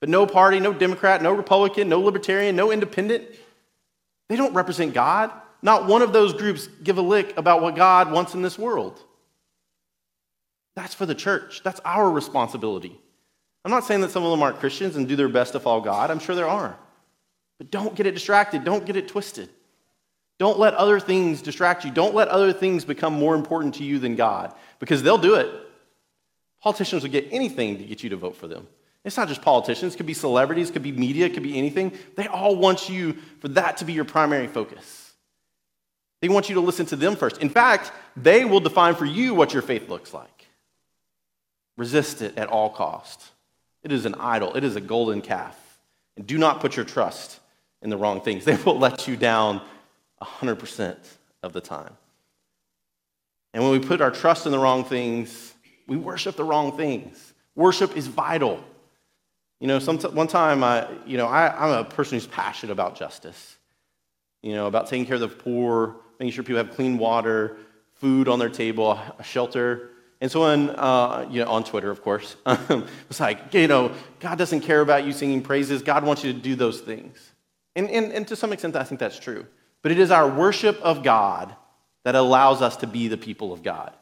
But 0.00 0.08
no 0.08 0.26
party, 0.26 0.58
no 0.60 0.72
Democrat, 0.72 1.20
no 1.20 1.30
Republican, 1.30 1.90
no 1.90 2.00
Libertarian, 2.00 2.56
no 2.56 2.72
Independent, 2.72 3.26
they 4.30 4.36
don't 4.36 4.54
represent 4.54 4.94
God. 4.94 5.30
Not 5.60 5.86
one 5.86 6.00
of 6.00 6.14
those 6.14 6.32
groups 6.32 6.68
give 6.82 6.96
a 6.96 7.02
lick 7.02 7.36
about 7.36 7.60
what 7.60 7.76
God 7.76 8.10
wants 8.10 8.32
in 8.32 8.40
this 8.40 8.58
world. 8.58 8.98
That's 10.74 10.94
for 10.94 11.04
the 11.04 11.14
church. 11.14 11.60
That's 11.62 11.80
our 11.84 12.10
responsibility. 12.10 12.98
I'm 13.62 13.70
not 13.70 13.84
saying 13.84 14.00
that 14.00 14.10
some 14.10 14.24
of 14.24 14.30
them 14.30 14.42
aren't 14.42 14.58
Christians 14.58 14.96
and 14.96 15.06
do 15.06 15.16
their 15.16 15.28
best 15.28 15.52
to 15.52 15.60
follow 15.60 15.82
God. 15.82 16.10
I'm 16.10 16.18
sure 16.18 16.34
there 16.34 16.48
are. 16.48 16.78
But 17.58 17.70
don't 17.70 17.94
get 17.94 18.06
it 18.06 18.12
distracted. 18.12 18.64
Don't 18.64 18.86
get 18.86 18.96
it 18.96 19.06
twisted. 19.06 19.50
Don't 20.42 20.58
let 20.58 20.74
other 20.74 20.98
things 20.98 21.40
distract 21.40 21.84
you. 21.84 21.92
Don't 21.92 22.16
let 22.16 22.26
other 22.26 22.52
things 22.52 22.84
become 22.84 23.12
more 23.12 23.36
important 23.36 23.76
to 23.76 23.84
you 23.84 24.00
than 24.00 24.16
God 24.16 24.52
because 24.80 25.00
they'll 25.00 25.16
do 25.16 25.36
it. 25.36 25.48
Politicians 26.60 27.04
will 27.04 27.12
get 27.12 27.28
anything 27.30 27.78
to 27.78 27.84
get 27.84 28.02
you 28.02 28.10
to 28.10 28.16
vote 28.16 28.34
for 28.34 28.48
them. 28.48 28.66
It's 29.04 29.16
not 29.16 29.28
just 29.28 29.40
politicians, 29.40 29.94
it 29.94 29.98
could 29.98 30.06
be 30.06 30.14
celebrities, 30.14 30.68
it 30.68 30.72
could 30.72 30.82
be 30.82 30.90
media, 30.90 31.26
it 31.26 31.34
could 31.34 31.44
be 31.44 31.56
anything. 31.56 31.92
They 32.16 32.26
all 32.26 32.56
want 32.56 32.88
you 32.88 33.18
for 33.38 33.46
that 33.50 33.76
to 33.76 33.84
be 33.84 33.92
your 33.92 34.04
primary 34.04 34.48
focus. 34.48 35.12
They 36.20 36.28
want 36.28 36.48
you 36.48 36.56
to 36.56 36.60
listen 36.60 36.86
to 36.86 36.96
them 36.96 37.14
first. 37.14 37.38
In 37.38 37.48
fact, 37.48 37.92
they 38.16 38.44
will 38.44 38.58
define 38.58 38.96
for 38.96 39.04
you 39.04 39.34
what 39.34 39.52
your 39.52 39.62
faith 39.62 39.88
looks 39.88 40.12
like. 40.12 40.48
Resist 41.76 42.20
it 42.20 42.36
at 42.36 42.48
all 42.48 42.68
cost. 42.68 43.22
It 43.84 43.92
is 43.92 44.06
an 44.06 44.16
idol, 44.16 44.56
it 44.56 44.64
is 44.64 44.74
a 44.74 44.80
golden 44.80 45.20
calf. 45.20 45.56
And 46.16 46.26
do 46.26 46.36
not 46.36 46.58
put 46.58 46.74
your 46.74 46.84
trust 46.84 47.38
in 47.80 47.90
the 47.90 47.96
wrong 47.96 48.20
things. 48.20 48.44
They 48.52 48.56
will 48.56 48.76
let 48.76 49.06
you 49.06 49.16
down 49.16 49.60
100% 50.22 50.96
of 51.42 51.52
the 51.52 51.60
time. 51.60 51.96
And 53.54 53.62
when 53.62 53.72
we 53.72 53.78
put 53.80 54.00
our 54.00 54.10
trust 54.10 54.46
in 54.46 54.52
the 54.52 54.58
wrong 54.58 54.84
things, 54.84 55.52
we 55.86 55.96
worship 55.96 56.36
the 56.36 56.44
wrong 56.44 56.76
things. 56.76 57.34
Worship 57.54 57.96
is 57.96 58.06
vital. 58.06 58.62
You 59.60 59.68
know, 59.68 59.78
some, 59.78 59.98
one 59.98 60.26
time, 60.26 60.64
I, 60.64 60.88
you 61.06 61.16
know, 61.16 61.26
I, 61.26 61.54
I'm 61.54 61.84
a 61.84 61.84
person 61.84 62.16
who's 62.16 62.26
passionate 62.26 62.72
about 62.72 62.96
justice, 62.96 63.56
you 64.42 64.54
know, 64.54 64.66
about 64.66 64.88
taking 64.88 65.06
care 65.06 65.16
of 65.16 65.20
the 65.20 65.28
poor, 65.28 65.96
making 66.18 66.32
sure 66.32 66.44
people 66.44 66.64
have 66.64 66.74
clean 66.74 66.98
water, 66.98 67.56
food 67.94 68.28
on 68.28 68.38
their 68.38 68.48
table, 68.48 68.98
a 69.18 69.22
shelter. 69.22 69.90
And 70.20 70.30
so 70.30 70.42
uh, 70.42 71.28
you 71.30 71.44
know, 71.44 71.50
on 71.50 71.64
Twitter, 71.64 71.90
of 71.90 72.02
course, 72.02 72.36
it's 72.46 73.20
like, 73.20 73.52
you 73.54 73.68
know, 73.68 73.92
God 74.18 74.38
doesn't 74.38 74.62
care 74.62 74.80
about 74.80 75.04
you 75.04 75.12
singing 75.12 75.42
praises. 75.42 75.82
God 75.82 76.04
wants 76.04 76.24
you 76.24 76.32
to 76.32 76.38
do 76.38 76.54
those 76.54 76.80
things. 76.80 77.32
And, 77.76 77.90
and, 77.90 78.12
and 78.12 78.26
to 78.28 78.36
some 78.36 78.52
extent, 78.52 78.76
I 78.76 78.84
think 78.84 79.00
that's 79.00 79.18
true. 79.18 79.46
But 79.82 79.92
it 79.92 79.98
is 79.98 80.10
our 80.10 80.28
worship 80.28 80.80
of 80.80 81.02
God 81.02 81.54
that 82.04 82.14
allows 82.14 82.62
us 82.62 82.76
to 82.78 82.86
be 82.86 83.08
the 83.08 83.16
people 83.16 83.52
of 83.52 83.62
God. 83.62 83.92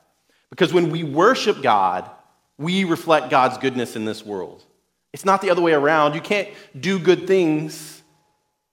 Because 0.50 0.72
when 0.72 0.90
we 0.90 1.04
worship 1.04 1.62
God, 1.62 2.10
we 2.58 2.84
reflect 2.84 3.30
God's 3.30 3.58
goodness 3.58 3.96
in 3.96 4.04
this 4.04 4.24
world. 4.24 4.64
It's 5.12 5.24
not 5.24 5.40
the 5.40 5.50
other 5.50 5.62
way 5.62 5.72
around. 5.72 6.14
You 6.14 6.20
can't 6.20 6.48
do 6.78 6.98
good 6.98 7.26
things 7.26 8.02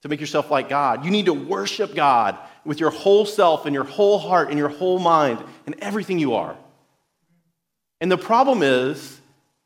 to 0.01 0.09
make 0.09 0.19
yourself 0.19 0.51
like 0.51 0.69
God. 0.69 1.05
You 1.05 1.11
need 1.11 1.25
to 1.25 1.33
worship 1.33 1.95
God 1.95 2.37
with 2.65 2.79
your 2.79 2.91
whole 2.91 3.25
self 3.25 3.65
and 3.65 3.73
your 3.73 3.83
whole 3.85 4.19
heart 4.19 4.49
and 4.49 4.57
your 4.57 4.69
whole 4.69 4.99
mind 4.99 5.43
and 5.65 5.75
everything 5.79 6.19
you 6.19 6.35
are. 6.35 6.55
And 7.99 8.11
the 8.11 8.17
problem 8.17 8.61
is, 8.61 9.19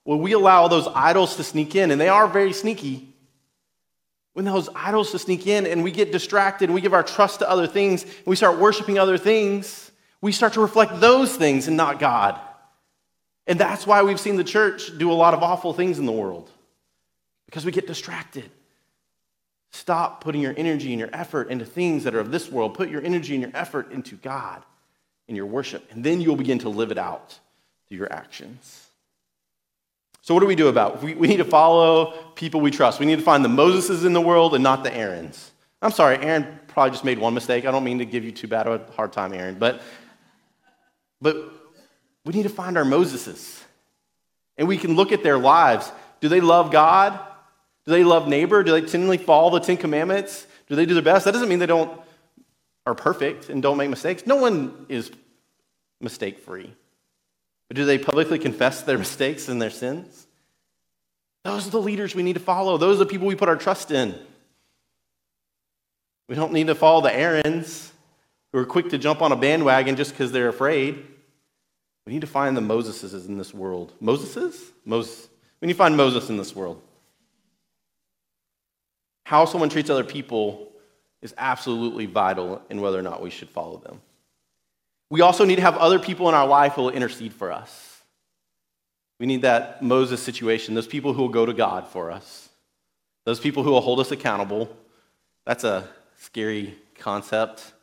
when 0.03 0.19
we 0.19 0.31
allow 0.31 0.67
those 0.67 0.87
idols 0.95 1.35
to 1.35 1.43
sneak 1.43 1.75
in, 1.75 1.91
and 1.91 1.99
they 1.99 2.09
are 2.09 2.27
very 2.27 2.53
sneaky, 2.53 3.10
when 4.33 4.45
those 4.45 4.69
idols 4.75 5.11
sneak 5.21 5.47
in 5.47 5.65
and 5.65 5.83
we 5.83 5.91
get 5.91 6.11
distracted 6.11 6.65
and 6.65 6.73
we 6.73 6.81
give 6.81 6.93
our 6.93 7.03
trust 7.03 7.39
to 7.39 7.49
other 7.49 7.67
things 7.67 8.03
and 8.03 8.25
we 8.25 8.35
start 8.35 8.57
worshiping 8.57 8.97
other 8.97 9.17
things, 9.17 9.91
we 10.21 10.31
start 10.31 10.53
to 10.53 10.61
reflect 10.61 10.99
those 10.99 11.35
things 11.35 11.67
and 11.67 11.75
not 11.75 11.99
God. 11.99 12.39
And 13.47 13.59
that's 13.59 13.85
why 13.85 14.03
we've 14.03 14.19
seen 14.19 14.37
the 14.37 14.43
church 14.43 14.97
do 14.97 15.11
a 15.11 15.13
lot 15.13 15.33
of 15.33 15.43
awful 15.43 15.73
things 15.73 15.99
in 15.99 16.05
the 16.05 16.11
world 16.11 16.49
because 17.45 17.65
we 17.65 17.71
get 17.71 17.87
distracted. 17.87 18.49
Stop 19.71 20.21
putting 20.21 20.41
your 20.41 20.53
energy 20.57 20.91
and 20.91 20.99
your 20.99 21.09
effort 21.11 21.49
into 21.49 21.65
things 21.65 22.03
that 22.03 22.13
are 22.13 22.19
of 22.19 22.31
this 22.31 22.51
world. 22.51 22.73
Put 22.73 22.89
your 22.89 23.03
energy 23.03 23.33
and 23.33 23.41
your 23.41 23.51
effort 23.53 23.91
into 23.91 24.15
God 24.15 24.63
in 25.27 25.35
your 25.35 25.45
worship, 25.45 25.89
and 25.91 26.03
then 26.03 26.19
you'll 26.19 26.35
begin 26.35 26.59
to 26.59 26.69
live 26.69 26.91
it 26.91 26.97
out 26.97 27.39
through 27.87 27.97
your 27.97 28.11
actions. 28.11 28.90
So, 30.21 30.33
what 30.33 30.39
do 30.41 30.45
we 30.45 30.55
do 30.55 30.67
about? 30.67 31.01
We, 31.01 31.15
we 31.15 31.27
need 31.27 31.37
to 31.37 31.45
follow 31.45 32.11
people 32.35 32.61
we 32.61 32.71
trust. 32.71 32.99
We 32.99 33.05
need 33.05 33.17
to 33.17 33.23
find 33.23 33.43
the 33.43 33.49
Moseses 33.49 34.05
in 34.05 34.13
the 34.13 34.21
world 34.21 34.53
and 34.53 34.63
not 34.63 34.83
the 34.83 34.95
Aarons. 34.95 35.51
I'm 35.81 35.91
sorry, 35.91 36.17
Aaron 36.17 36.59
probably 36.67 36.91
just 36.91 37.03
made 37.03 37.17
one 37.17 37.33
mistake. 37.33 37.65
I 37.65 37.71
don't 37.71 37.83
mean 37.83 37.99
to 37.99 38.05
give 38.05 38.23
you 38.23 38.31
too 38.31 38.47
bad 38.47 38.67
a 38.67 38.85
hard 38.95 39.11
time, 39.11 39.33
Aaron, 39.33 39.55
but, 39.55 39.81
but 41.19 41.35
we 42.23 42.33
need 42.33 42.43
to 42.43 42.49
find 42.49 42.77
our 42.77 42.83
Moseses. 42.83 43.61
And 44.57 44.67
we 44.67 44.77
can 44.77 44.95
look 44.95 45.11
at 45.11 45.23
their 45.23 45.39
lives. 45.39 45.91
Do 46.19 46.27
they 46.29 46.39
love 46.39 46.71
God? 46.71 47.19
Do 47.85 47.91
they 47.91 48.03
love 48.03 48.27
neighbor? 48.27 48.61
Do 48.61 48.71
they 48.71 48.81
tenderly 48.81 49.17
follow 49.17 49.49
the 49.49 49.65
Ten 49.65 49.77
Commandments? 49.77 50.45
Do 50.69 50.75
they 50.75 50.85
do 50.85 50.93
their 50.93 51.03
best? 51.03 51.25
That 51.25 51.31
doesn't 51.31 51.49
mean 51.49 51.59
they 51.59 51.65
don't 51.65 51.99
are 52.85 52.95
perfect 52.95 53.49
and 53.49 53.61
don't 53.61 53.77
make 53.77 53.89
mistakes. 53.89 54.25
No 54.25 54.37
one 54.37 54.85
is 54.89 55.11
mistake 55.99 56.39
free. 56.39 56.73
But 57.71 57.77
do 57.77 57.85
they 57.85 57.97
publicly 57.97 58.37
confess 58.37 58.81
their 58.81 58.97
mistakes 59.05 59.47
and 59.47 59.61
their 59.61 59.69
sins? 59.69 60.27
Those 61.45 61.67
are 61.67 61.69
the 61.69 61.79
leaders 61.79 62.13
we 62.13 62.21
need 62.21 62.33
to 62.33 62.41
follow. 62.41 62.77
Those 62.77 62.97
are 62.97 63.05
the 63.05 63.09
people 63.09 63.27
we 63.27 63.35
put 63.35 63.47
our 63.47 63.55
trust 63.55 63.91
in. 63.91 64.13
We 66.27 66.35
don't 66.35 66.51
need 66.51 66.67
to 66.67 66.75
follow 66.75 66.99
the 66.99 67.15
Aarons 67.15 67.93
who 68.51 68.59
are 68.59 68.65
quick 68.65 68.89
to 68.89 68.97
jump 68.97 69.21
on 69.21 69.31
a 69.31 69.37
bandwagon 69.37 69.95
just 69.95 70.11
because 70.11 70.33
they're 70.33 70.49
afraid. 70.49 71.01
We 72.05 72.11
need 72.11 72.19
to 72.19 72.27
find 72.27 72.57
the 72.57 72.61
Moseses 72.61 73.25
in 73.25 73.37
this 73.37 73.53
world. 73.53 73.93
Moseses? 74.03 74.73
Moses. 74.83 75.29
We 75.61 75.67
need 75.67 75.75
to 75.75 75.77
find 75.77 75.95
Moses 75.95 76.29
in 76.29 76.35
this 76.35 76.53
world. 76.53 76.81
How 79.25 79.45
someone 79.45 79.69
treats 79.69 79.89
other 79.89 80.03
people 80.03 80.73
is 81.21 81.33
absolutely 81.37 82.05
vital 82.05 82.61
in 82.69 82.81
whether 82.81 82.99
or 82.99 83.01
not 83.01 83.21
we 83.21 83.29
should 83.29 83.49
follow 83.49 83.77
them. 83.77 84.01
We 85.11 85.19
also 85.19 85.43
need 85.43 85.57
to 85.57 85.61
have 85.61 85.75
other 85.75 85.99
people 85.99 86.29
in 86.29 86.35
our 86.35 86.47
life 86.47 86.73
who 86.73 86.83
will 86.83 86.89
intercede 86.89 87.33
for 87.33 87.51
us. 87.51 88.01
We 89.19 89.25
need 89.25 89.41
that 89.41 89.83
Moses 89.83 90.23
situation, 90.23 90.73
those 90.73 90.87
people 90.87 91.11
who 91.11 91.23
will 91.23 91.29
go 91.29 91.45
to 91.45 91.53
God 91.53 91.85
for 91.89 92.11
us, 92.11 92.47
those 93.25 93.37
people 93.37 93.61
who 93.61 93.71
will 93.71 93.81
hold 93.81 93.99
us 93.99 94.11
accountable. 94.11 94.73
That's 95.45 95.65
a 95.65 95.85
scary 96.17 96.75
concept. 96.97 97.73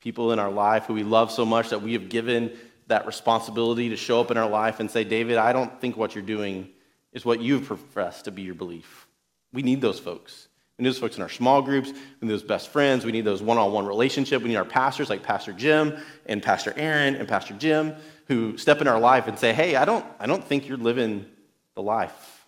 People 0.00 0.30
in 0.30 0.38
our 0.38 0.50
life 0.50 0.84
who 0.84 0.94
we 0.94 1.02
love 1.02 1.32
so 1.32 1.44
much 1.44 1.70
that 1.70 1.82
we 1.82 1.92
have 1.94 2.08
given 2.08 2.52
that 2.86 3.04
responsibility 3.04 3.88
to 3.88 3.96
show 3.96 4.20
up 4.20 4.30
in 4.30 4.36
our 4.36 4.48
life 4.48 4.78
and 4.78 4.88
say, 4.88 5.02
David, 5.02 5.38
I 5.38 5.52
don't 5.52 5.80
think 5.80 5.96
what 5.96 6.14
you're 6.14 6.22
doing 6.22 6.68
is 7.12 7.24
what 7.24 7.42
you've 7.42 7.64
professed 7.64 8.26
to 8.26 8.30
be 8.30 8.42
your 8.42 8.54
belief. 8.54 9.08
We 9.52 9.62
need 9.62 9.80
those 9.80 9.98
folks. 9.98 10.46
We 10.80 10.84
need 10.84 10.94
those 10.94 10.98
folks 10.98 11.16
in 11.16 11.22
our 11.22 11.28
small 11.28 11.60
groups. 11.60 11.90
We 11.90 12.26
need 12.26 12.32
those 12.32 12.42
best 12.42 12.70
friends. 12.70 13.04
We 13.04 13.12
need 13.12 13.26
those 13.26 13.42
one 13.42 13.58
on 13.58 13.70
one 13.70 13.84
relationship. 13.84 14.40
We 14.40 14.48
need 14.48 14.56
our 14.56 14.64
pastors 14.64 15.10
like 15.10 15.22
Pastor 15.22 15.52
Jim 15.52 15.98
and 16.24 16.42
Pastor 16.42 16.72
Aaron 16.74 17.16
and 17.16 17.28
Pastor 17.28 17.52
Jim 17.52 17.94
who 18.28 18.56
step 18.56 18.80
in 18.80 18.88
our 18.88 18.98
life 18.98 19.26
and 19.26 19.38
say, 19.38 19.52
hey, 19.52 19.76
I 19.76 19.84
don't, 19.84 20.06
I 20.18 20.26
don't 20.26 20.42
think 20.42 20.68
you're 20.68 20.78
living 20.78 21.26
the 21.74 21.82
life 21.82 22.46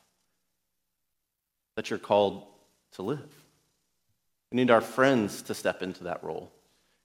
that 1.77 1.90
you're 1.90 1.99
called 1.99 2.47
to 2.92 3.03
live. 3.03 3.29
We 4.51 4.57
need 4.57 4.71
our 4.71 4.81
friends 4.81 5.42
to 5.42 5.55
step 5.55 5.83
into 5.83 6.05
that 6.05 6.25
role. 6.25 6.51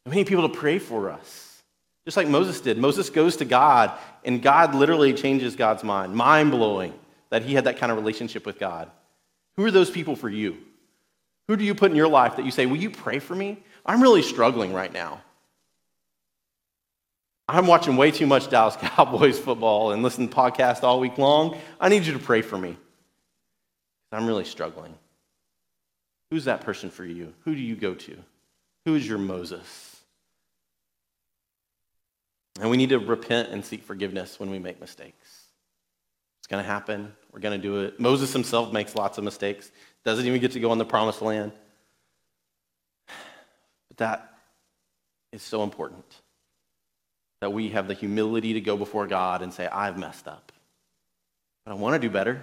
And 0.06 0.14
we 0.14 0.22
need 0.22 0.28
people 0.28 0.48
to 0.48 0.56
pray 0.56 0.80
for 0.80 1.10
us, 1.10 1.62
just 2.06 2.16
like 2.16 2.30
Moses 2.30 2.62
did. 2.62 2.78
Moses 2.78 3.10
goes 3.10 3.36
to 3.38 3.46
God, 3.46 3.92
and 4.24 4.42
God 4.42 4.76
literally 4.76 5.12
changes 5.12 5.58
God's 5.58 5.84
mind. 5.84 6.16
Mind 6.16 6.52
blowing 6.52 6.94
that 7.32 7.42
he 7.42 7.54
had 7.54 7.66
that 7.66 7.78
kind 7.78 7.92
of 7.92 7.98
relationship 7.98 8.46
with 8.46 8.60
God. 8.60 8.90
Who 9.58 9.66
are 9.66 9.72
those 9.72 9.90
people 9.90 10.16
for 10.16 10.30
you? 10.30 10.58
Who 11.48 11.56
do 11.56 11.64
you 11.64 11.74
put 11.74 11.92
in 11.92 11.98
your 11.98 12.08
life 12.08 12.36
that 12.36 12.46
you 12.46 12.52
say, 12.52 12.66
Will 12.66 12.78
you 12.78 12.90
pray 12.90 13.20
for 13.20 13.36
me? 13.36 13.64
I'm 13.86 14.02
really 14.02 14.22
struggling 14.22 14.74
right 14.74 14.92
now. 14.92 15.22
I'm 17.48 17.68
watching 17.68 17.96
way 17.96 18.12
too 18.12 18.28
much 18.28 18.50
Dallas 18.50 18.76
Cowboys 18.82 19.40
football 19.40 19.92
and 19.92 20.04
listening 20.04 20.30
to 20.30 20.36
podcasts 20.36 20.84
all 20.84 21.00
week 21.00 21.18
long. 21.18 21.58
I 21.80 21.88
need 21.90 22.06
you 22.06 22.14
to 22.14 22.20
pray 22.20 22.42
for 22.42 22.58
me. 22.58 22.78
I'm 24.12 24.28
really 24.28 24.46
struggling. 24.46 24.94
Who's 26.30 26.46
that 26.46 26.62
person 26.62 26.90
for 26.90 27.06
you? 27.06 27.34
Who 27.46 27.56
do 27.56 27.62
you 27.62 27.76
go 27.76 27.94
to? 27.94 28.18
Who 28.86 28.96
is 28.96 29.08
your 29.08 29.18
Moses? 29.18 30.02
And 32.60 32.70
we 32.70 32.78
need 32.78 32.90
to 32.90 33.00
repent 33.00 33.50
and 33.50 33.64
seek 33.64 33.84
forgiveness 33.84 34.40
when 34.40 34.50
we 34.50 34.60
make 34.60 34.82
mistakes. 34.82 35.44
It's 36.40 36.48
going 36.48 36.64
to 36.64 36.70
happen. 36.70 37.14
We're 37.32 37.40
going 37.40 37.60
to 37.60 37.62
do 37.62 37.82
it. 37.82 38.00
Moses 38.00 38.34
himself 38.34 38.74
makes 38.74 38.96
lots 38.96 39.18
of 39.18 39.24
mistakes 39.24 39.72
doesn't 40.08 40.26
even 40.26 40.40
get 40.40 40.54
to 40.54 40.62
go 40.62 40.72
in 40.72 40.78
the 40.78 40.86
promised 40.86 41.22
land. 41.22 41.52
But 43.90 43.98
that 43.98 44.34
is 45.34 45.42
so 45.42 45.64
important 45.64 46.06
that 47.42 47.52
we 47.52 47.70
have 47.70 47.90
the 47.90 47.94
humility 47.94 48.54
to 48.54 48.62
go 48.62 48.78
before 48.78 49.06
God 49.06 49.42
and 49.42 49.54
say, 49.54 49.68
I've 49.68 49.98
messed 49.98 50.30
up, 50.30 50.54
but 51.66 51.74
I 51.74 51.76
want 51.76 52.02
to 52.02 52.08
do 52.08 52.10
better. 52.10 52.42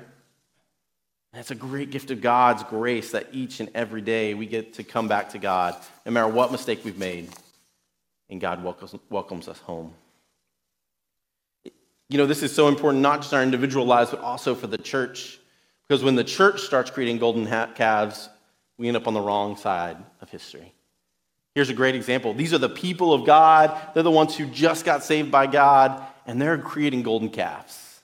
And 1.32 1.40
it's 1.40 1.52
a 1.52 1.54
great 1.54 1.90
gift 1.90 2.10
of 2.10 2.20
God's 2.20 2.62
grace 2.64 3.12
that 3.12 3.28
each 3.32 3.60
and 3.60 3.70
every 3.74 4.02
day 4.02 4.34
we 4.34 4.44
get 4.44 4.74
to 4.74 4.84
come 4.84 5.08
back 5.08 5.30
to 5.30 5.38
God, 5.38 5.74
no 6.04 6.12
matter 6.12 6.28
what 6.28 6.52
mistake 6.52 6.84
we've 6.84 6.98
made, 6.98 7.30
and 8.28 8.42
God 8.42 8.62
welcomes, 8.62 8.94
welcomes 9.08 9.48
us 9.48 9.58
home. 9.60 9.94
You 12.10 12.18
know, 12.18 12.26
this 12.26 12.42
is 12.42 12.54
so 12.54 12.68
important, 12.68 13.02
not 13.02 13.22
just 13.22 13.32
our 13.32 13.42
individual 13.42 13.86
lives, 13.86 14.10
but 14.10 14.20
also 14.20 14.54
for 14.54 14.66
the 14.66 14.76
church. 14.76 15.38
Because 15.88 16.02
when 16.02 16.14
the 16.14 16.24
church 16.24 16.62
starts 16.62 16.90
creating 16.90 17.18
golden 17.18 17.46
calves, 17.74 18.28
we 18.78 18.88
end 18.88 18.96
up 18.96 19.06
on 19.06 19.14
the 19.14 19.20
wrong 19.20 19.56
side 19.56 19.96
of 20.20 20.30
history. 20.30 20.72
Here's 21.54 21.68
a 21.68 21.74
great 21.74 21.94
example. 21.94 22.34
These 22.34 22.52
are 22.52 22.58
the 22.58 22.68
people 22.68 23.12
of 23.12 23.24
God. 23.24 23.78
They're 23.94 24.02
the 24.02 24.10
ones 24.10 24.36
who 24.36 24.46
just 24.46 24.84
got 24.84 25.04
saved 25.04 25.30
by 25.30 25.46
God, 25.46 26.04
and 26.26 26.40
they're 26.40 26.58
creating 26.58 27.02
golden 27.02 27.28
calves. 27.28 28.02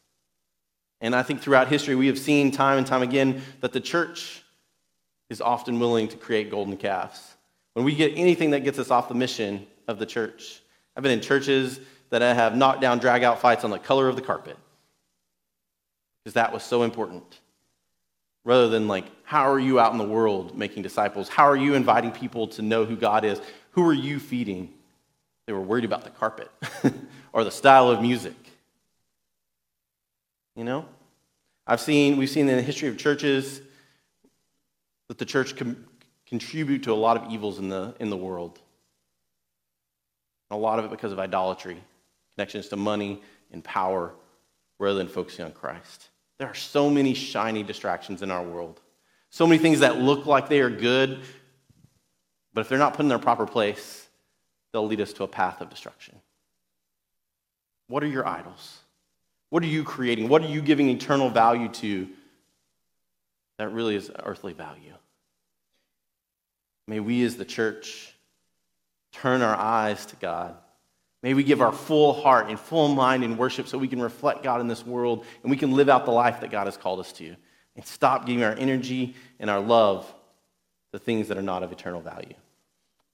And 1.00 1.16
I 1.16 1.22
think 1.22 1.40
throughout 1.40 1.68
history, 1.68 1.94
we 1.94 2.06
have 2.08 2.18
seen 2.18 2.52
time 2.52 2.78
and 2.78 2.86
time 2.86 3.02
again 3.02 3.42
that 3.60 3.72
the 3.72 3.80
church 3.80 4.44
is 5.30 5.40
often 5.40 5.80
willing 5.80 6.08
to 6.08 6.16
create 6.16 6.50
golden 6.50 6.76
calves. 6.76 7.34
When 7.72 7.84
we 7.84 7.94
get 7.94 8.12
anything 8.16 8.50
that 8.50 8.60
gets 8.60 8.78
us 8.78 8.90
off 8.90 9.08
the 9.08 9.14
mission 9.14 9.66
of 9.88 9.98
the 9.98 10.06
church, 10.06 10.60
I've 10.94 11.02
been 11.02 11.12
in 11.12 11.20
churches 11.20 11.80
that 12.10 12.20
have 12.20 12.54
knocked 12.54 12.80
down 12.80 12.98
drag 12.98 13.22
out 13.22 13.40
fights 13.40 13.64
on 13.64 13.70
the 13.70 13.78
color 13.78 14.08
of 14.08 14.16
the 14.16 14.22
carpet 14.22 14.56
because 16.22 16.34
that 16.34 16.52
was 16.52 16.62
so 16.62 16.82
important 16.82 17.39
rather 18.44 18.68
than 18.68 18.88
like, 18.88 19.04
how 19.24 19.50
are 19.50 19.58
you 19.58 19.78
out 19.78 19.92
in 19.92 19.98
the 19.98 20.04
world 20.04 20.56
making 20.56 20.82
disciples? 20.82 21.28
How 21.28 21.44
are 21.44 21.56
you 21.56 21.74
inviting 21.74 22.10
people 22.10 22.48
to 22.48 22.62
know 22.62 22.84
who 22.84 22.96
God 22.96 23.24
is? 23.24 23.40
Who 23.72 23.86
are 23.88 23.94
you 23.94 24.18
feeding? 24.18 24.72
They 25.46 25.52
were 25.52 25.60
worried 25.60 25.84
about 25.84 26.04
the 26.04 26.10
carpet 26.10 26.50
or 27.32 27.44
the 27.44 27.50
style 27.50 27.90
of 27.90 28.00
music. 28.00 28.34
You 30.56 30.64
know? 30.64 30.86
I've 31.66 31.80
seen, 31.80 32.16
we've 32.16 32.30
seen 32.30 32.48
in 32.48 32.56
the 32.56 32.62
history 32.62 32.88
of 32.88 32.98
churches 32.98 33.60
that 35.08 35.18
the 35.18 35.24
church 35.24 35.56
can 35.56 35.84
contribute 36.26 36.84
to 36.84 36.92
a 36.92 36.94
lot 36.94 37.16
of 37.16 37.32
evils 37.32 37.58
in 37.58 37.68
the, 37.68 37.94
in 38.00 38.10
the 38.10 38.16
world. 38.16 38.58
A 40.50 40.56
lot 40.56 40.78
of 40.78 40.84
it 40.84 40.90
because 40.90 41.12
of 41.12 41.18
idolatry, 41.18 41.82
connections 42.34 42.68
to 42.68 42.76
money 42.76 43.22
and 43.52 43.62
power, 43.62 44.12
rather 44.78 44.98
than 44.98 45.08
focusing 45.08 45.44
on 45.44 45.52
Christ. 45.52 46.09
There 46.40 46.48
are 46.48 46.54
so 46.54 46.88
many 46.88 47.12
shiny 47.12 47.62
distractions 47.62 48.22
in 48.22 48.30
our 48.30 48.42
world. 48.42 48.80
So 49.28 49.46
many 49.46 49.60
things 49.60 49.80
that 49.80 49.98
look 49.98 50.24
like 50.24 50.48
they 50.48 50.60
are 50.60 50.70
good, 50.70 51.20
but 52.54 52.62
if 52.62 52.68
they're 52.70 52.78
not 52.78 52.94
put 52.94 53.02
in 53.02 53.08
their 53.08 53.18
proper 53.18 53.44
place, 53.44 54.08
they'll 54.72 54.86
lead 54.86 55.02
us 55.02 55.12
to 55.12 55.24
a 55.24 55.28
path 55.28 55.60
of 55.60 55.68
destruction. 55.68 56.18
What 57.88 58.02
are 58.02 58.06
your 58.06 58.26
idols? 58.26 58.78
What 59.50 59.62
are 59.62 59.66
you 59.66 59.84
creating? 59.84 60.30
What 60.30 60.40
are 60.40 60.48
you 60.48 60.62
giving 60.62 60.88
eternal 60.88 61.28
value 61.28 61.68
to 61.68 62.08
that 63.58 63.68
really 63.74 63.94
is 63.94 64.10
earthly 64.24 64.54
value? 64.54 64.94
May 66.86 67.00
we 67.00 67.22
as 67.22 67.36
the 67.36 67.44
church 67.44 68.14
turn 69.12 69.42
our 69.42 69.54
eyes 69.54 70.06
to 70.06 70.16
God 70.16 70.56
May 71.22 71.34
we 71.34 71.44
give 71.44 71.60
our 71.60 71.72
full 71.72 72.14
heart 72.14 72.48
and 72.48 72.58
full 72.58 72.88
mind 72.88 73.24
in 73.24 73.36
worship 73.36 73.68
so 73.68 73.76
we 73.76 73.88
can 73.88 74.00
reflect 74.00 74.42
God 74.42 74.60
in 74.60 74.68
this 74.68 74.86
world 74.86 75.26
and 75.42 75.50
we 75.50 75.56
can 75.56 75.72
live 75.72 75.88
out 75.88 76.06
the 76.06 76.10
life 76.12 76.40
that 76.40 76.50
God 76.50 76.66
has 76.66 76.76
called 76.76 77.00
us 77.00 77.12
to. 77.14 77.36
And 77.76 77.84
stop 77.84 78.26
giving 78.26 78.42
our 78.42 78.54
energy 78.54 79.14
and 79.38 79.50
our 79.50 79.60
love 79.60 80.12
to 80.92 80.98
things 80.98 81.28
that 81.28 81.36
are 81.36 81.42
not 81.42 81.62
of 81.62 81.72
eternal 81.72 82.00
value. 82.00 82.34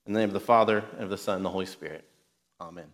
In 0.07 0.13
the 0.13 0.21
name 0.21 0.29
of 0.29 0.35
the 0.35 0.41
Father, 0.41 0.85
and 0.95 1.03
of 1.03 1.11
the 1.11 1.19
Son, 1.19 1.37
and 1.37 1.45
the 1.45 1.51
Holy 1.51 1.67
Spirit. 1.67 2.05
Amen. 2.61 2.87